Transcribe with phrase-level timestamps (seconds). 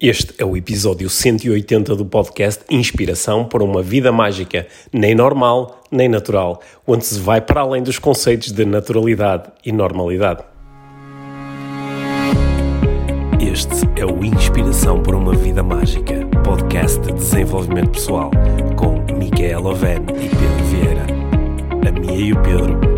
[0.00, 6.08] Este é o episódio 180 do podcast Inspiração para uma Vida Mágica, nem normal, nem
[6.08, 10.44] natural, onde se vai para além dos conceitos de naturalidade e normalidade.
[13.40, 18.30] Este é o Inspiração para uma Vida Mágica, podcast de desenvolvimento pessoal,
[18.76, 21.06] com Micaela Oven e Pedro Vieira.
[21.88, 22.97] A Mia e o Pedro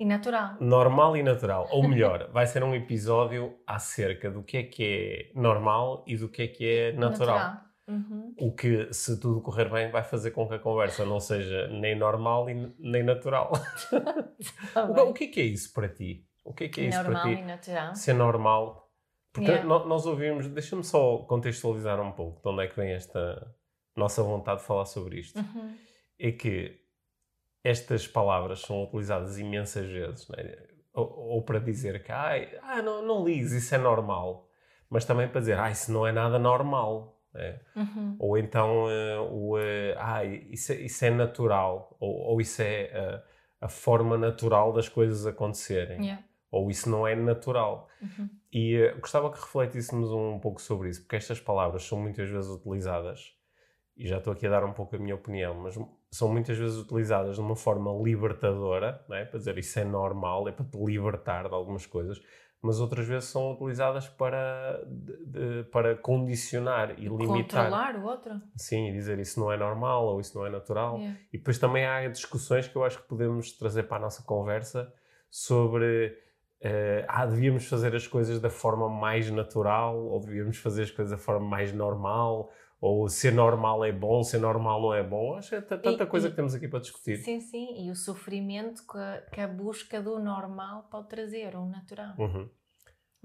[0.00, 0.56] E natural.
[0.60, 1.68] Normal e natural.
[1.70, 6.28] Ou melhor, vai ser um episódio acerca do que é que é normal e do
[6.28, 7.38] que é que é natural.
[7.38, 7.70] Natural.
[7.86, 8.34] Uhum.
[8.38, 11.94] O que, se tudo correr bem, vai fazer com que a conversa não seja nem
[11.98, 13.52] normal e nem natural.
[14.72, 16.24] Tá o, que é que é isso para ti?
[16.44, 17.42] O que é que é isso Normal para e ti?
[17.42, 17.94] natural.
[17.94, 18.90] Ser normal?
[19.32, 19.68] Porque Yeah.
[19.86, 23.54] nós ouvimos, deixa-me só contextualizar um pouco de onde é que vem esta
[23.94, 25.38] nossa vontade de falar sobre isto.
[25.38, 25.76] Uhum.
[26.18, 26.79] É que
[27.62, 30.66] estas palavras são utilizadas imensas vezes, não é?
[30.94, 34.48] ou, ou para dizer que "Ai, ah, não, não ligues, isso é normal,
[34.88, 37.16] mas também para dizer ah, isso não é nada normal.
[37.34, 37.60] é?
[37.76, 38.16] Uhum.
[38.18, 42.90] Ou então, eh, o, eh, ah, isso, é, isso é natural, ou, ou isso é
[42.92, 43.22] eh,
[43.60, 46.24] a forma natural das coisas acontecerem, Yeah.
[46.50, 47.88] ou isso não é natural.
[48.02, 48.28] Uhum.
[48.52, 53.32] E gostava que refletíssemos um pouco sobre isso, porque estas palavras são muitas vezes utilizadas,
[54.00, 55.78] e já estou aqui a dar um pouco a minha opinião, mas
[56.10, 59.24] são muitas vezes utilizadas de uma forma libertadora, é?
[59.26, 62.20] para dizer isso é normal, é para te libertar de algumas coisas,
[62.62, 67.70] mas outras vezes são utilizadas para, de- de- para condicionar e limitar.
[67.70, 68.40] Controlar o outro.
[68.56, 70.96] Sim, e dizer isso não é normal ou isso não é natural.
[70.96, 71.18] Yeah.
[71.32, 74.92] E depois também há discussões que eu acho que podemos trazer para a nossa conversa
[75.30, 76.16] sobre
[76.60, 81.12] eh, ah, devíamos fazer as coisas da forma mais natural ou devíamos fazer as coisas
[81.12, 82.50] da forma mais normal
[82.80, 85.34] ou ser normal é bom, ser normal não é bom.
[85.36, 87.16] Acho que é tanta E- coisa e- que temos aqui para discutir.
[87.18, 87.84] Sim, sim.
[87.86, 92.14] E o sofrimento que a, que a busca do normal pode trazer, o natural.
[92.18, 92.48] Uhum.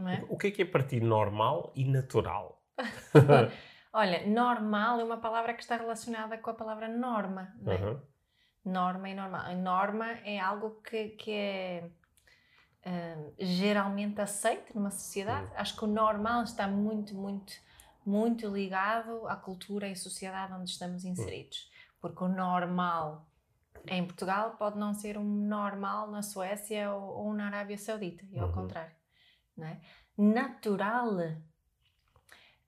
[0.10, 0.26] É?
[0.28, 2.62] O que é que é para ti normal e natural?
[3.94, 7.56] Olha, normal é uma palavra que está relacionada com a palavra norma.
[7.62, 7.78] Não é?
[7.78, 8.02] Uhum.
[8.66, 9.42] Norma e normal.
[9.46, 11.90] A norma é algo que, que é
[12.86, 15.50] hum, geralmente aceito numa sociedade.
[15.56, 17.54] Acho que o normal está muito, muito,
[18.06, 21.70] muito ligado à cultura e sociedade onde estamos inseridos.
[22.00, 23.26] Porque o normal
[23.88, 28.40] em Portugal pode não ser um normal na Suécia ou, ou na Arábia Saudita, e
[28.40, 28.54] ao Uhum.
[28.54, 28.96] contrário.
[29.58, 29.80] Não é?
[30.18, 31.10] Natural.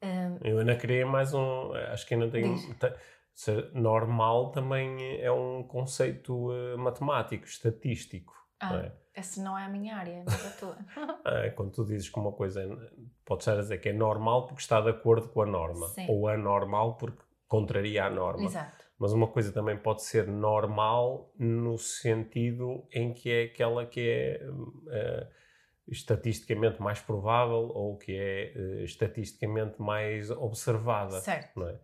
[0.02, 1.74] hum, Eu ainda queria mais um.
[1.92, 2.56] Acho que ainda tenho.
[2.56, 2.78] Diz.
[2.78, 2.94] te-
[3.34, 8.34] ser normal também é um conceito eh, matemático, estatístico.
[8.60, 8.92] Ah, é?
[9.14, 10.78] essa não é a minha área, mas a tua.
[11.26, 12.68] É quando tu dizes que uma coisa é,
[13.26, 16.06] pode estar a dizer que é normal porque está de acordo com a norma, Sim.
[16.10, 18.46] ou anormal porque contraria a norma.
[18.46, 18.86] Exato.
[19.00, 24.42] Mas uma coisa também pode ser normal no sentido em que é aquela que é
[24.90, 25.28] eh,
[25.88, 31.20] estatisticamente mais provável ou que é eh, estatisticamente mais observada.
[31.22, 31.64] Certo.
[31.68, 31.80] É?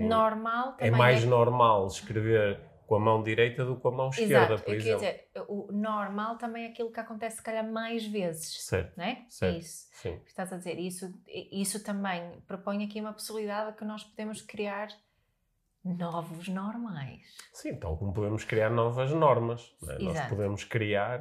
[0.00, 4.08] Normal é também mais normal escrever com a mão direita do que com a mão
[4.10, 4.98] esquerda, Exato, por eu queria exemplo.
[4.98, 9.24] dizer, o normal também é aquilo que acontece, se calhar, mais vezes, Certo, não é?
[9.28, 9.54] certo.
[9.54, 10.20] É isso sim.
[10.26, 10.78] estás a dizer.
[10.78, 14.88] Isso, isso também propõe aqui uma possibilidade de que nós podemos criar
[15.84, 17.22] novos normais.
[17.52, 19.74] Sim, tal como podemos criar novas normas.
[19.88, 19.98] é?
[19.98, 21.20] Nós podemos criar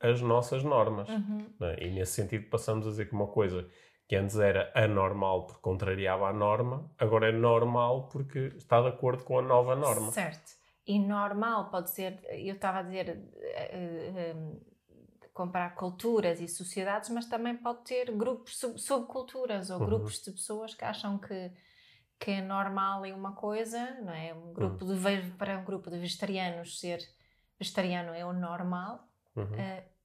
[0.00, 1.08] as nossas normas.
[1.08, 1.46] Uhum.
[1.62, 1.84] é?
[1.86, 3.68] E nesse sentido passamos a dizer que uma coisa
[4.08, 9.22] que antes era anormal porque contrariava a norma, agora é normal porque está de acordo
[9.24, 10.10] com a nova norma.
[10.10, 10.60] Certo.
[10.86, 17.08] E normal pode ser, eu estava a dizer, eh, eh, eh, comparar culturas e sociedades,
[17.10, 19.86] mas também pode ter grupos, sub- subculturas ou Uhum.
[19.86, 21.52] grupos de pessoas que acham que,
[22.18, 24.34] que é normal e uma coisa, não é?
[24.34, 26.98] Um grupo de, ve- para um grupo de vegetarianos ser
[27.58, 29.46] vegetariano é o normal, Uhum.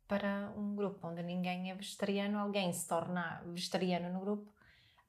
[0.07, 4.53] para um grupo onde ninguém é vegetariano, alguém se tornar vegetariano no grupo,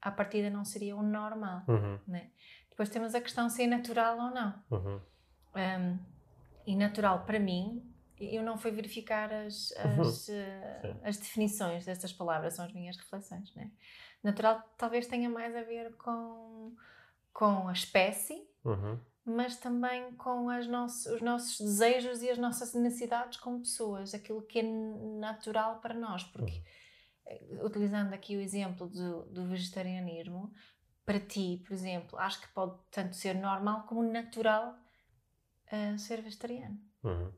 [0.02, 1.62] à partida não seria o normal.
[1.68, 2.00] Uhum.
[2.08, 2.30] Né?
[2.70, 4.54] Depois temos a questão se é natural ou não.
[5.58, 5.92] Uhum.
[5.92, 5.98] Um,
[6.66, 7.82] e natural para mim,
[8.20, 13.54] eu não fui verificar as, as, eh, as definições destas palavras, são as minhas reflexões.
[13.54, 13.70] Né?
[14.22, 16.74] Natural talvez tenha mais a ver com,
[17.32, 18.98] com a espécie, Uhum.
[19.24, 24.42] mas também com as nosso, os nossos desejos e as nossas necessidades como pessoas, aquilo
[24.42, 26.24] que é natural para nós.
[26.24, 26.62] Porque,
[27.26, 30.52] eh, utilizando aqui o exemplo do, do vegetarianismo,
[31.06, 34.76] para ti, por exemplo, acho que pode tanto ser normal como natural
[35.72, 36.78] uh, ser vegetariano.
[37.04, 37.32] Uhum.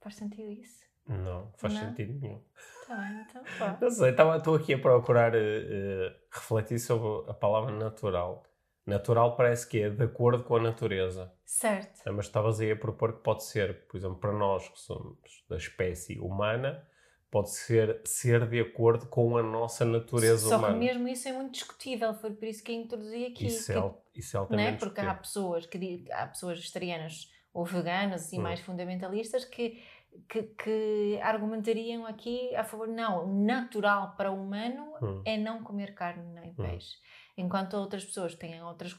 [0.00, 0.84] Faz sentido isso?
[1.08, 1.80] Não, faz Não?
[1.80, 2.42] sentido nenhum.
[2.86, 3.42] Tá bem, então.
[3.80, 8.42] Não sei, estou aqui a procurar eh, refletir sobre a palavra natural.
[8.84, 11.32] Natural parece que é de acordo com a natureza.
[11.44, 12.02] Certo.
[12.06, 15.18] Ah, Mas estavas aí a propor que pode ser, por exemplo, para nós que somos
[15.48, 16.84] da espécie humana,
[17.30, 20.74] pode ser ser de acordo com a nossa natureza Só humana.
[20.74, 23.46] que mesmo isso é muito discutível, foi por isso que introduzi aqui.
[23.46, 24.78] Isso, é, que- al- isso é altamente é?
[24.78, 28.42] Porque há pessoas que há pessoas vegetarianas ou veganas e Hum.
[28.42, 29.82] mais fundamentalistas que,
[30.28, 35.22] que, que argumentariam aqui a favor, não, natural para o humano Hum.
[35.24, 36.98] é não comer carne nem peixe.
[37.36, 38.94] Enquanto outras pessoas que têm outras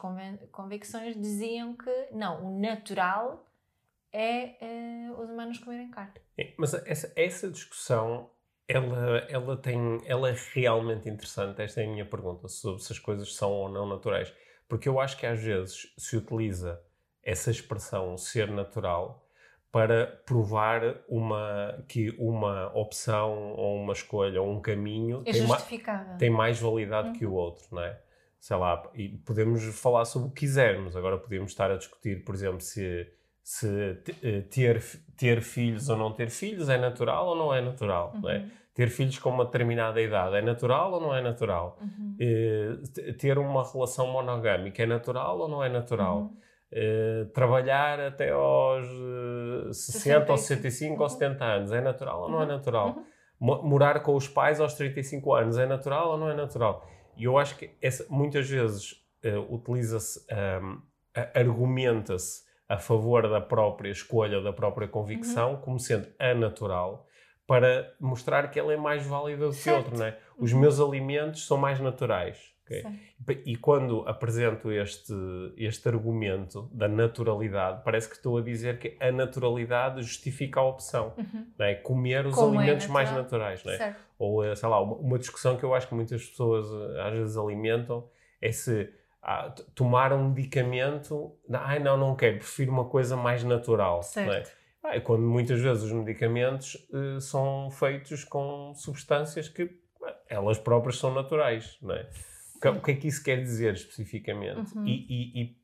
[0.51, 3.45] convicções diziam que não, o natural
[4.11, 6.13] é eh, os humanos comerem carne.
[6.37, 8.29] É, Mas essa, essa discussão,
[8.67, 11.61] ela, ela, tem, ela é realmente interessante.
[11.61, 14.33] Esta é a minha pergunta, sobre se as coisas são ou não naturais.
[14.67, 16.81] Porque eu acho que às vezes se utiliza
[17.27, 19.23] essa expressão ser natural
[19.71, 25.57] para provar uma, que uma opção ou uma escolha ou um caminho É tem, ma-
[26.17, 28.01] tem mais validade que o outro, não é?
[28.39, 30.95] Sei lá, e podemos falar sobre o que quisermos.
[30.95, 33.11] Agora podemos estar a discutir, por exemplo, se,
[33.43, 33.67] se
[34.23, 34.81] eh, ter,
[35.17, 38.37] ter filhos ou não ter filhos é natural ou não é natural, não é?
[38.39, 41.77] Uhum, Ter filhos com uma determinada idade é natural ou não é natural?
[41.81, 46.35] uhum, Eh, te- ter uma relação monogâmica é natural ou não é natural?
[46.71, 46.77] Uhum.
[46.79, 48.85] Eh, trabalhar até aos
[49.69, 51.09] eh, 60 ou 65 ou Uhum.
[51.09, 52.47] 70 anos é natural ou não é Uhum.
[52.47, 52.87] natural?
[52.89, 53.05] Uhum.
[53.39, 56.85] Mo- morar com os pais aos 35 anos é natural ou não é natural?
[57.15, 60.77] E eu acho que essa- muitas vezes eh, utiliza-se, ahm,
[61.15, 65.57] a- argumenta-se a favor da própria escolha, da própria convicção, Uhum.
[65.61, 67.07] como sendo anatural,
[67.47, 69.77] para mostrar que ela é mais válida do que Certo.
[69.85, 70.17] outro, não é?
[70.37, 70.59] Os Uhum.
[70.59, 72.53] meus alimentos são mais naturais.
[72.67, 72.81] Ok?
[72.81, 72.97] Certo.
[73.45, 75.13] E quando apresento este,
[75.57, 81.13] este argumento da naturalidade, parece que estou a dizer que a naturalidade justifica a opção.
[81.17, 81.47] Uhum.
[81.57, 81.75] Não é?
[81.75, 83.49] Comer os Como é alimentos mais natural.
[83.49, 83.65] naturais.
[83.65, 83.77] É?
[83.77, 83.99] Certo.
[84.19, 87.13] Ou, eh, sei lá, uma, uma discussão que eu acho que muitas pessoas eh, às
[87.13, 88.07] vezes alimentam
[88.41, 88.89] é se
[89.21, 93.99] ah, tomar um medicamento, ai não, não quero, prefiro uma coisa mais natural.
[93.99, 94.03] É?
[94.03, 94.57] Certo.
[94.83, 100.97] Ah, quando muitas vezes os medicamentos eh, são feitos com substâncias que eh, elas próprias
[100.97, 102.07] são naturais, não é?
[102.57, 104.75] O que, é que isso quer dizer especificamente?
[104.75, 104.85] Uhum.
[104.85, 105.57] E, e-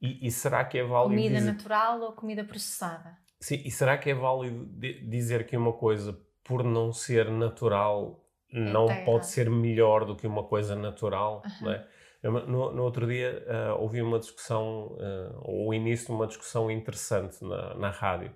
[0.00, 3.18] e- e- será que é válido Comida dizer, natural ou comida processada?
[3.40, 8.24] Sim, e será que é válido di- dizer que uma coisa por não ser natural
[8.50, 11.42] não tá pode ser melhor do que uma coisa natural?
[11.60, 11.86] Não é?
[12.22, 16.26] Eu, No, no outro dia ah, ouvi uma discussão, ah, ou o início de uma
[16.26, 18.32] discussão interessante na, na rádio,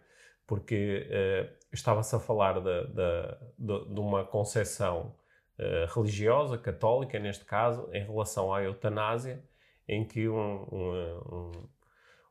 [0.47, 5.17] porque ah, estava-se a falar da- da- de, de uma concepção
[5.95, 9.43] religiosa, católica neste caso, em relação à eutanásia,
[9.89, 11.69] em que um, um,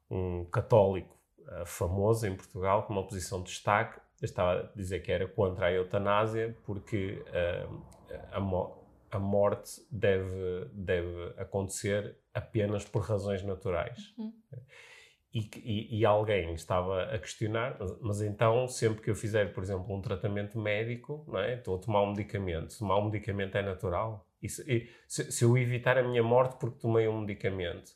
[0.09, 1.15] um, católico
[1.47, 5.67] ah, famoso em Portugal, com uma posição de destaque, estava a dizer que era contra
[5.67, 7.67] a eutanásia porque ah,
[8.31, 8.77] a, mo-
[9.11, 14.13] a morte deve, deve acontecer apenas por razões naturais.
[14.17, 14.33] Uhum.
[15.33, 19.63] E, e- e alguém estava a questionar, mas, mas então, sempre que eu fizer, por
[19.63, 21.55] exemplo, um tratamento médico, não é?
[21.55, 24.27] estou a tomar um medicamento, tomar um medicamento é natural?
[24.41, 27.93] E se, se eu evitar a minha morte porque tomei um medicamento,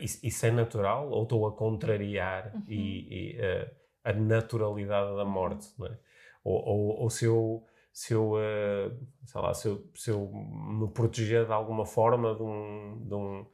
[0.00, 2.62] Isso, isso é natural ou estou a contrariar Uhum.
[2.68, 3.70] e, e, eh,
[4.04, 5.68] a naturalidade da morte?
[5.78, 5.98] não é?
[6.44, 8.90] ou, ou, ou se eu, se eu, eh,
[9.26, 13.46] sei lá, se eu, se eu me proteger de alguma forma de um, de um,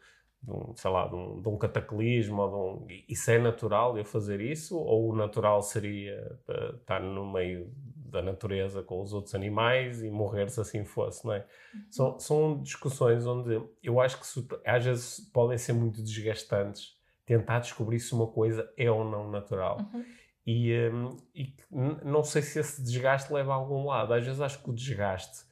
[0.42, 2.54] de um, sei lá, de um, de um cataclismo, ou de
[2.95, 4.78] um, isso é natural eu fazer isso?
[4.78, 10.09] Ou o natural seria eh, estar no meio da natureza com os outros animais e
[10.11, 11.45] morrer se assim fosse, não é?
[11.90, 17.59] São, são discussões onde eu acho que se- às vezes podem ser muito desgastantes tentar
[17.59, 19.76] descobrir se uma coisa é ou não natural.
[19.92, 20.04] Uhum.
[20.47, 24.14] E, hum, e que n- não sei se esse desgaste leva a algum lado.
[24.14, 25.45] Às vezes acho que o desgaste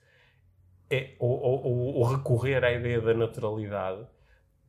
[0.89, 4.07] é, ou- ou- ou recorrer à ideia da naturalidade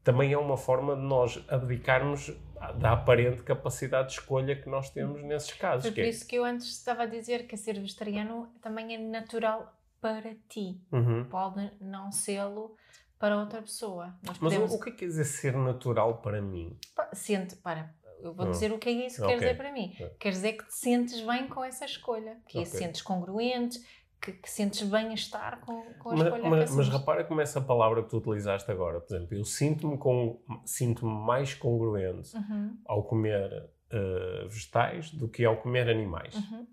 [0.07, 2.31] também é uma forma de nós abdicarmos
[2.79, 5.81] da aparente capacidade de escolha que nós temos nesses casos.
[5.83, 8.97] Foi por é- isso que eu antes estava a dizer que ser vegetariano também é
[8.97, 10.79] natural para ti.
[10.93, 11.25] Uhum.
[11.25, 12.77] Pode não sê-lo
[13.19, 14.05] para outra pessoa.
[14.23, 14.73] Nós Mas podemos...
[14.73, 16.77] o, que é que quer dizer ser natural para mim?
[17.11, 18.51] Sente, para, eu vou Ah.
[18.51, 19.35] dizer o que é isso que Ok.
[19.35, 19.93] quer dizer para mim.
[20.01, 20.09] Ah.
[20.17, 22.65] Quer dizer que te sentes bem com essa escolha, que Ok.
[22.67, 23.77] sentes congruente,
[24.21, 28.03] que, que sentes bem-estar com, com a Mas, escolha mas, mas repara como essa palavra
[28.03, 33.69] que tu utilizaste agora, por exemplo, eu sinto-me com, sinto-me mais congruente Uhum, ao comer
[33.91, 36.35] eh, vegetais do que ao comer animais.
[36.35, 36.67] uhum,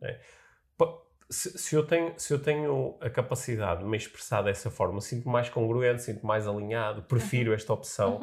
[0.76, 0.98] Pa-
[1.30, 5.32] Se, se eu tenho, se eu tenho a capacidade de me expressar dessa forma, sinto-me
[5.32, 8.20] mais congruente, sinto-me mais alinhado, prefiro esta opção.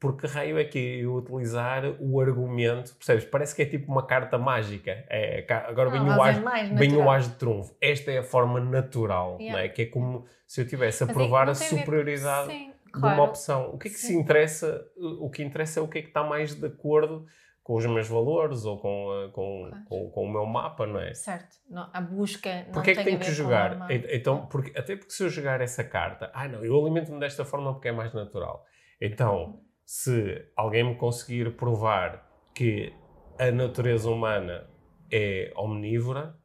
[0.00, 3.24] Porque raio é que eu utilizar o argumento, percebes?
[3.24, 5.04] Parece que é tipo uma carta mágica.
[5.08, 6.38] É, agora vem, o as,
[6.78, 7.74] vem o as de trunfo.
[7.80, 9.58] Esta é a forma natural, yeah.
[9.58, 9.68] não é?
[9.68, 13.70] Que é como se eu tivesse a Mas provar a superioridade Sim, de uma opção.
[13.72, 14.06] O que é que Sim.
[14.06, 14.86] se interessa?
[14.96, 17.26] O que interessa é o que é que está mais de acordo
[17.64, 19.84] com os meus valores ou com, eh, com, claro.
[19.84, 21.12] com, com, o meu mapa, não é?
[21.12, 21.56] Certo.
[21.68, 23.86] Não, a busca não Porque é que tem que jogar?
[23.90, 27.74] Então, porque, até porque se eu jogar essa carta, ah não, eu alimento-me desta forma
[27.74, 28.64] porque é mais natural.
[28.98, 32.92] Então, se alguém me conseguir provar que
[33.38, 34.68] a natureza humana
[35.10, 36.38] é omnívora,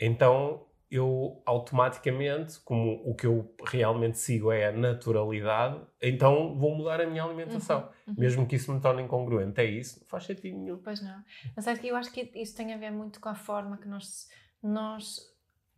[0.00, 7.02] então eu automaticamente, como o que eu realmente sigo é a naturalidade, então vou mudar
[7.02, 7.80] a minha alimentação.
[7.80, 8.14] Uhum, uhum.
[8.16, 9.60] Mesmo que isso me torne incongruente.
[9.60, 10.00] É isso?
[10.00, 10.78] Não faz sentido nenhum.
[10.78, 11.22] Pois não.
[11.54, 13.86] Mas é que eu acho que isso tem a ver muito com a forma que
[13.86, 14.26] nós,
[14.62, 15.20] nós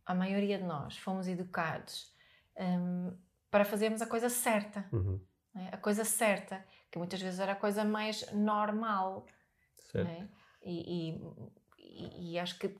[0.06, 2.14] a maioria de nós, fomos educados
[2.56, 3.12] um,
[3.50, 4.88] para fazermos a coisa certa.
[4.92, 5.20] Uhum.
[5.56, 5.74] É?
[5.74, 9.26] A coisa certa que muitas vezes era a coisa mais normal.
[9.94, 10.24] É?
[10.62, 11.18] E,
[11.78, 12.74] e, e, acho que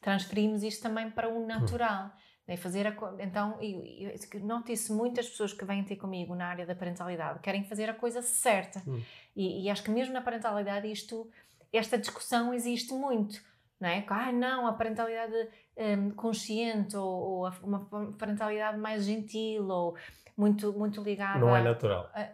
[0.00, 2.10] transferimos isto também para o natural.
[2.46, 2.56] Né?
[2.56, 6.66] Fazer a, então, e, e, noto isso, muitas pessoas que vêm ter comigo na área
[6.66, 8.82] da parentalidade querem fazer a coisa certa.
[8.86, 9.02] Hum.
[9.36, 11.30] E, e, acho que mesmo na parentalidade isto,
[11.72, 13.40] esta discussão existe muito.
[13.80, 14.04] Não é?
[14.08, 19.96] Ah, não, a parentalidade um, consciente ou, ou a, uma parentalidade mais gentil ou
[20.36, 21.38] muito, muito ligada...
[21.38, 22.10] Não é natural.
[22.12, 22.28] A,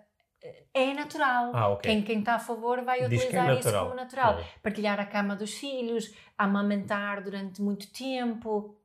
[0.74, 1.52] é natural.
[1.54, 1.90] Ah, okay.
[1.90, 4.40] Quem, quem está a favor vai é utilizar é isso como natural.
[4.62, 8.76] Partilhar a cama dos filhos, amamentar durante muito tempo,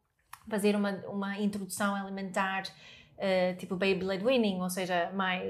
[0.50, 5.44] fazer uma, uma introdução alimentar uh, tipo baby led weaning, ou seja, mais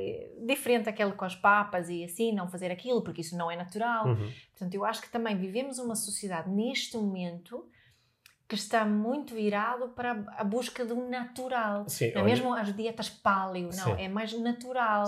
[0.46, 4.08] diferente daquele com as papas e assim, não fazer aquilo, porque isso não é natural.
[4.08, 4.32] Uhum.
[4.52, 7.66] Portanto, eu acho que também vivemos uma sociedade neste momento
[8.52, 11.88] que está muito virado para a busca do natural.
[11.88, 13.96] Sim, não é mesmo as dietas paleo, não, Sim.
[13.98, 15.06] é mais natural.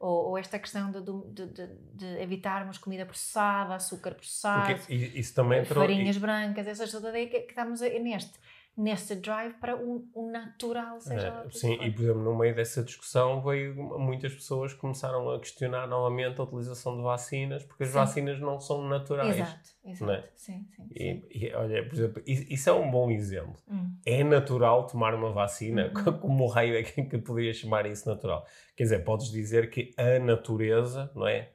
[0.00, 5.34] Ou, ou, esta questão de, de, de, de, evitarmos comida processada, açúcar processado, Porque isso
[5.34, 8.32] também farinhas brancas, essas todas que, que estamos neste
[8.76, 12.82] nesse drive para o, o natural seja é, sim e por exemplo no meio dessa
[12.84, 17.94] discussão veio muitas pessoas começaram a questionar novamente a utilização de vacinas porque as sim.
[17.94, 20.12] vacinas não são naturais exato, exato.
[20.12, 20.22] É?
[20.34, 21.22] sim, sim, e, sim.
[21.30, 23.96] E, olha por exemplo isso é um bom exemplo hum.
[24.04, 26.12] é natural tomar uma vacina hum.
[26.20, 29.94] como o raio é que, que podia chamar isso natural quer dizer podes dizer que
[29.96, 31.52] a natureza não é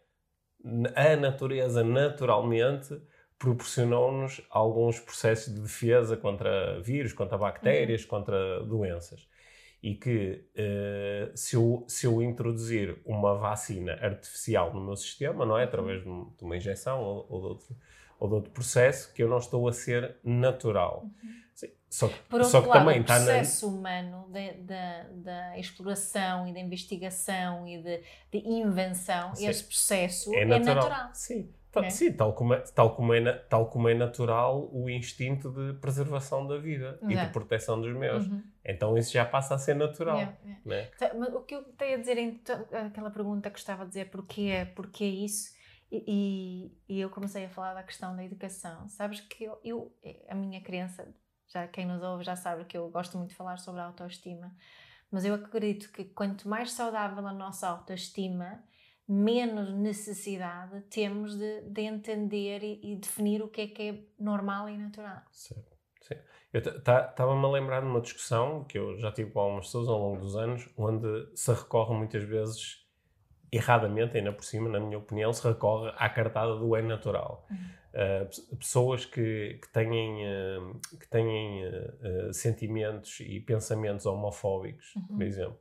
[0.96, 3.00] a natureza naturalmente
[3.42, 8.08] proporcionou-nos alguns processos de defesa contra vírus, contra bactérias, uhum.
[8.08, 9.28] contra doenças.
[9.82, 15.58] E que uh, se, eu, se eu introduzir uma vacina artificial no meu sistema, não
[15.58, 15.64] é?
[15.64, 17.76] Através de uma injeção ou, ou, de, outro,
[18.20, 21.06] ou de outro processo, que eu não estou a ser natural.
[21.24, 21.42] Uhum.
[21.90, 23.78] Só que, Por outro só que lado, também o processo na...
[23.78, 24.32] humano
[25.16, 29.48] da exploração e da investigação e de, de invenção, Sim.
[29.48, 30.76] esse processo é, é natural.
[30.76, 31.12] natural.
[31.80, 31.86] Sim.
[31.86, 31.90] É?
[31.90, 36.46] Sim, tal como, é, tal, como é, tal como é natural o instinto de preservação
[36.46, 37.12] da vida Exato.
[37.12, 38.28] e de proteção dos meus.
[38.28, 38.44] Uhum.
[38.64, 40.18] Então isso já passa a ser natural.
[40.18, 40.62] Yeah, yeah.
[40.66, 40.92] Né?
[40.96, 44.10] Então, mas o que eu tenho a dizer, então, aquela pergunta que estava a dizer,
[44.10, 45.56] porquê, porquê isso?
[45.90, 46.04] E,
[46.88, 48.88] e, e, eu comecei a falar da questão da educação.
[48.88, 49.94] Sabes que eu, eu,
[50.30, 51.08] a minha crença,
[51.48, 54.56] já quem nos ouve já sabe que eu gosto muito de falar sobre a autoestima,
[55.10, 58.64] mas eu acredito que quanto mais saudável a nossa autoestima,
[59.12, 64.70] menos necessidade temos de, de entender e, e, definir o que é que é normal
[64.70, 65.22] e natural.
[65.30, 65.62] Sim,
[66.00, 66.16] sim.
[66.54, 70.00] Eu estava-me a lembrar de uma discussão que eu já tive com algumas pessoas ao
[70.00, 72.88] longo dos anos, onde se recorre muitas vezes,
[73.52, 77.46] erradamente, ainda por cima, na minha opinião, se recorre à cartada do é natural.
[77.52, 77.58] Uhum.
[77.92, 85.18] Uh, pessoas que, que têm, uh, que têm uh, sentimentos e pensamentos homofóbicos, uhum.
[85.18, 85.60] por exemplo,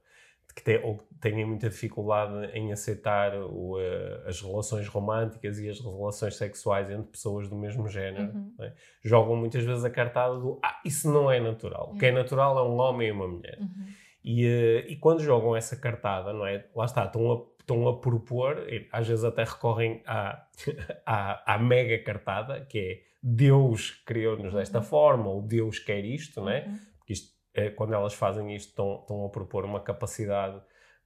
[0.61, 5.81] que têm, ou têm muita dificuldade em aceitar o, uh, as relações românticas e as
[5.81, 8.55] relações sexuais entre pessoas do mesmo género, uhum.
[8.61, 8.73] é?
[9.03, 11.89] jogam muitas vezes a cartada do ah, isso não é natural.
[11.89, 11.97] Uhum.
[11.97, 12.17] O que é uhum.
[12.17, 13.59] natural é um homem e uma mulher.
[13.59, 13.87] Uhum.
[14.23, 16.67] E, uh, e quando jogam essa cartada, não é?
[16.77, 20.47] Lá está, estão a, estão a propor, às vezes até recorrem à,
[21.07, 24.85] à, à mega cartada, que é Deus criou-nos desta uhum.
[24.85, 26.67] forma, ou Deus quer isto, não é?
[26.67, 26.79] Uhum.
[26.99, 27.40] Porque isto é,
[27.77, 30.61] quando elas fazem isto, estão, estão a propor uma capacidade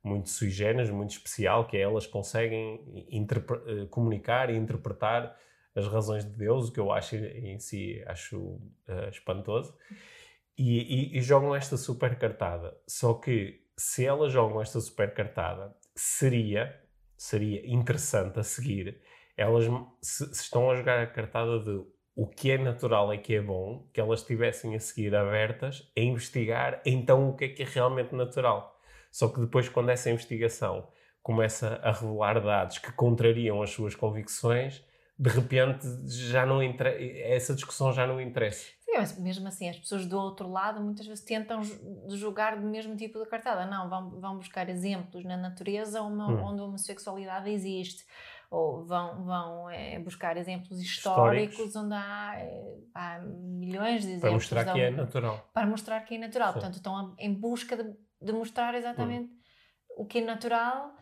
[0.04, 5.34] muito sui generis, muito especial, que é elas conseguem eh, comunicar e interpretar
[5.74, 9.76] as razões de Deus, o que eu acho em si acho uh, espantoso,
[10.56, 12.78] e, e, e, jogam esta super cartada.
[12.86, 16.80] Só que se elas jogam esta super cartada, seria,
[17.16, 19.00] seria interessante a seguir,
[19.36, 19.64] elas
[20.00, 21.84] se, se estão a jogar a cartada de
[22.16, 26.00] o que é natural e que é bom, que elas estivessem a seguir abertas a
[26.00, 28.78] investigar então o que é que é realmente natural.
[29.10, 30.88] Só que depois, quando essa investigação
[31.22, 34.84] começa a revelar dados que contrariam as suas convicções,
[35.16, 38.66] de repente já não essa discussão já não interessa.
[38.80, 41.62] Sim, mas mesmo assim, as pessoas do outro lado muitas vezes tentam
[42.08, 43.66] julgar do mesmo tipo de cartada.
[43.66, 46.44] Não, vão, vão buscar exemplos na natureza onde, hum.
[46.44, 48.04] onde a homossexualidade existe
[48.54, 51.76] ou vão, vão é, buscar exemplos históricos, históricos.
[51.76, 54.20] onde há, é, há, milhões de exemplos.
[54.20, 55.50] Para mostrar que é natural.
[55.52, 56.48] Para mostrar que é natural.
[56.48, 56.52] Sim.
[56.54, 60.02] Portanto, estão em busca de, de mostrar exatamente hum.
[60.02, 60.94] o que é natural,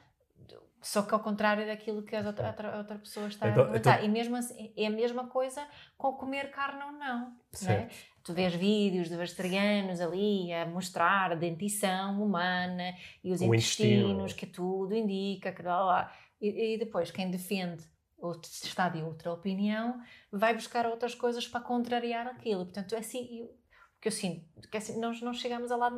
[0.80, 3.98] só que ao contrário daquilo que a outra, outra, outra pessoa está então, a comentar.
[3.98, 4.08] Então...
[4.08, 5.64] E mesmo assim, é a mesma coisa
[5.96, 7.36] com comer carne ou não.
[7.62, 7.88] Né?
[8.24, 14.32] Tu vês vídeos de vegetarianos ali a mostrar a dentição humana e os o intestinos,
[14.32, 16.12] que tudo indica que lá, lá.
[16.42, 17.84] E, e depois, quem defende
[18.18, 22.64] ou está de outra opinião, vai buscar outras coisas para contrariar aquilo.
[22.64, 25.90] Portanto, é assim, o que eu sinto, que assim, nós não chegamos a lá.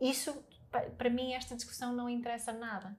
[0.00, 0.44] Isso,
[0.98, 2.96] para mim, esta discussão não interessa nada.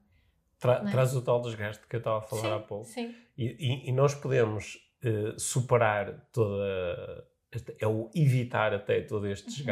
[0.58, 0.90] Tra é?
[0.90, 2.84] Traz o tal desgaste que eu estava a falar sim, há pouco.
[2.86, 3.14] Sim.
[3.36, 7.28] E, e, e nós podemos uh, superar toda.
[7.52, 9.66] Este, é o evitar até todo este uhum.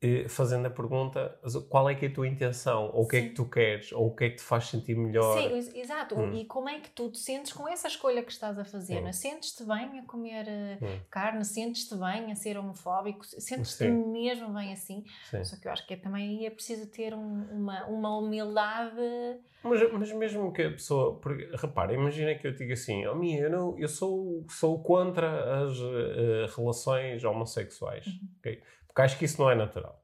[0.00, 1.38] Desgaste fazendo a pergunta
[1.68, 4.08] qual é que é a tua intenção, ou o que é que tu queres, ou
[4.08, 5.38] o que é que te faz sentir melhor.
[5.38, 6.18] Sim, exato.
[6.18, 6.34] Hum.
[6.34, 9.02] E como é que tu te sentes com essa escolha que estás a fazer?
[9.02, 9.12] Hum.
[9.12, 11.00] Sentes-te bem a comer eh, hum.
[11.10, 11.44] carne?
[11.44, 13.24] Sentes-te bem a ser homofóbico?
[13.24, 15.04] Sentes-te mesmo bem assim?
[15.30, 15.44] Sim.
[15.44, 19.00] Só que eu acho que é, também é preciso ter um, uma, uma humildade.
[19.62, 21.18] Mas, mas mesmo que a pessoa.
[21.20, 25.64] Porque, repara, imagina que eu diga assim: oh, minha, eu, não, eu sou, sou contra
[25.64, 28.06] as uh, relações homossexuais.
[28.06, 28.28] Uhum.
[28.38, 28.62] Okay?
[29.00, 29.98] Porque acho que isso não é natural.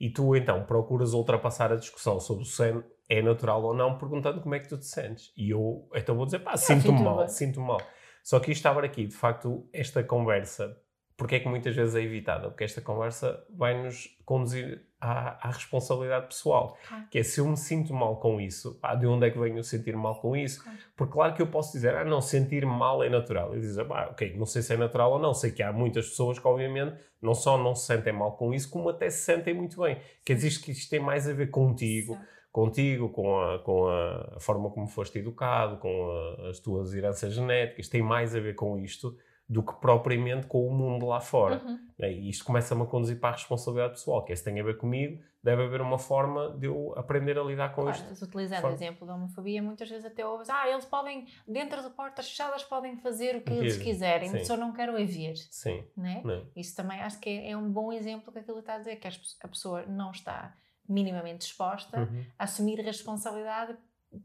[0.00, 4.54] E tu então procuras ultrapassar a discussão sobre se é natural ou não, perguntando como
[4.54, 5.32] é que tu te sentes.
[5.36, 7.80] E eu então vou dizer, pá, sinto-me mal, sinto-me mal.
[8.22, 10.76] Só que isto estava aqui, de facto, esta conversa
[11.16, 12.48] porque é que muitas vezes é evitada?
[12.48, 16.76] Porque esta conversa vai nos conduzir à, à responsabilidade pessoal.
[16.86, 17.04] Claro.
[17.10, 19.96] Que é se eu me sinto mal com isso, de onde é que venho sentir
[19.96, 20.62] mal com isso?
[20.62, 20.78] Claro.
[20.96, 23.54] Porque claro que eu posso dizer, ah, não, sentir mal é natural.
[23.54, 25.32] Eu dizer, ah, ok, não sei se é natural ou não.
[25.34, 28.70] Sei que há muitas pessoas que, obviamente, não só não se sentem mal com isso,
[28.70, 29.98] como até se sentem muito bem.
[30.24, 32.14] Quer dizer que isto tem mais a ver contigo.
[32.14, 37.34] Sim contigo, com a, com a forma como foste educado, com a, as tuas heranças
[37.34, 39.16] genéticas, tem mais a ver com isto
[39.48, 41.62] do que propriamente com o mundo lá fora.
[41.64, 41.78] Uhum.
[41.98, 42.12] Né?
[42.12, 44.76] E isto começa-me a conduzir para a responsabilidade pessoal, que é se tem a ver
[44.76, 48.24] comigo, deve haver uma forma de eu aprender a lidar com claro, isto.
[48.26, 52.28] Utilizando o exemplo da homofobia, muitas vezes até ouves, ah, eles podem, dentro de portas
[52.28, 55.36] fechadas, podem fazer o que eles quiserem, só não quero é ver.
[55.50, 55.82] Sim.
[55.96, 56.22] Né?
[56.54, 59.08] Isso também acho que é, é, um bom exemplo que aquilo está a dizer, que
[59.08, 60.54] a pessoa não está
[60.86, 62.24] minimamente disposta uhum.
[62.38, 63.76] a assumir responsabilidade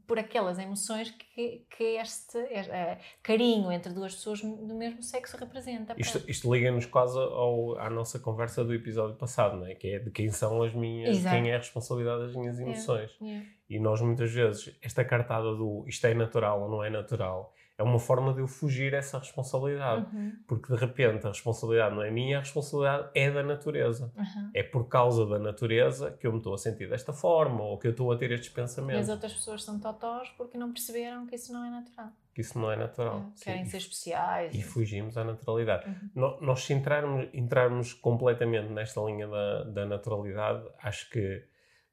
[0.06, 5.94] por aquelas emoções que, que este, uh, carinho entre duas pessoas do mesmo sexo representa.
[5.98, 9.74] Isto, isto liga-nos quase ao, à nossa conversa do episódio passado, não é?
[9.74, 11.36] que é de quem são as minhas, Exato.
[11.36, 13.10] quem é a responsabilidade das minhas emoções.
[13.20, 13.40] Yeah.
[13.40, 13.48] Yeah.
[13.68, 17.82] E nós muitas vezes, esta cartada do isto é natural ou não é natural, é
[17.82, 20.06] uma forma de eu fugir a essa responsabilidade.
[20.14, 20.32] Uhum.
[20.46, 24.12] Porque de repente a responsabilidade não é minha, a responsabilidade é da natureza.
[24.16, 24.50] Uhum.
[24.54, 27.88] É por causa da natureza que eu me estou a sentir desta forma ou que
[27.88, 29.00] eu estou a ter estes pensamentos.
[29.00, 32.10] E as outras pessoas são totós porque não perceberam que isso não é natural.
[32.32, 33.32] Que isso não é natural.
[33.40, 34.54] É, querem ser especiais.
[34.54, 35.88] E, fugimos à naturalidade.
[35.88, 36.38] Uhum.
[36.40, 41.44] Nós, se entrarmos, entrarmos completamente nesta linha da, da naturalidade, acho que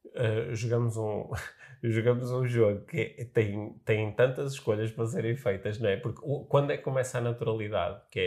[0.08, 1.30] uh, jogamos um
[1.84, 5.98] jogamos um jogo que tem, tem tantas escolhas para serem feitas, não é?
[5.98, 8.20] Porque quando é que começa a naturalidade, que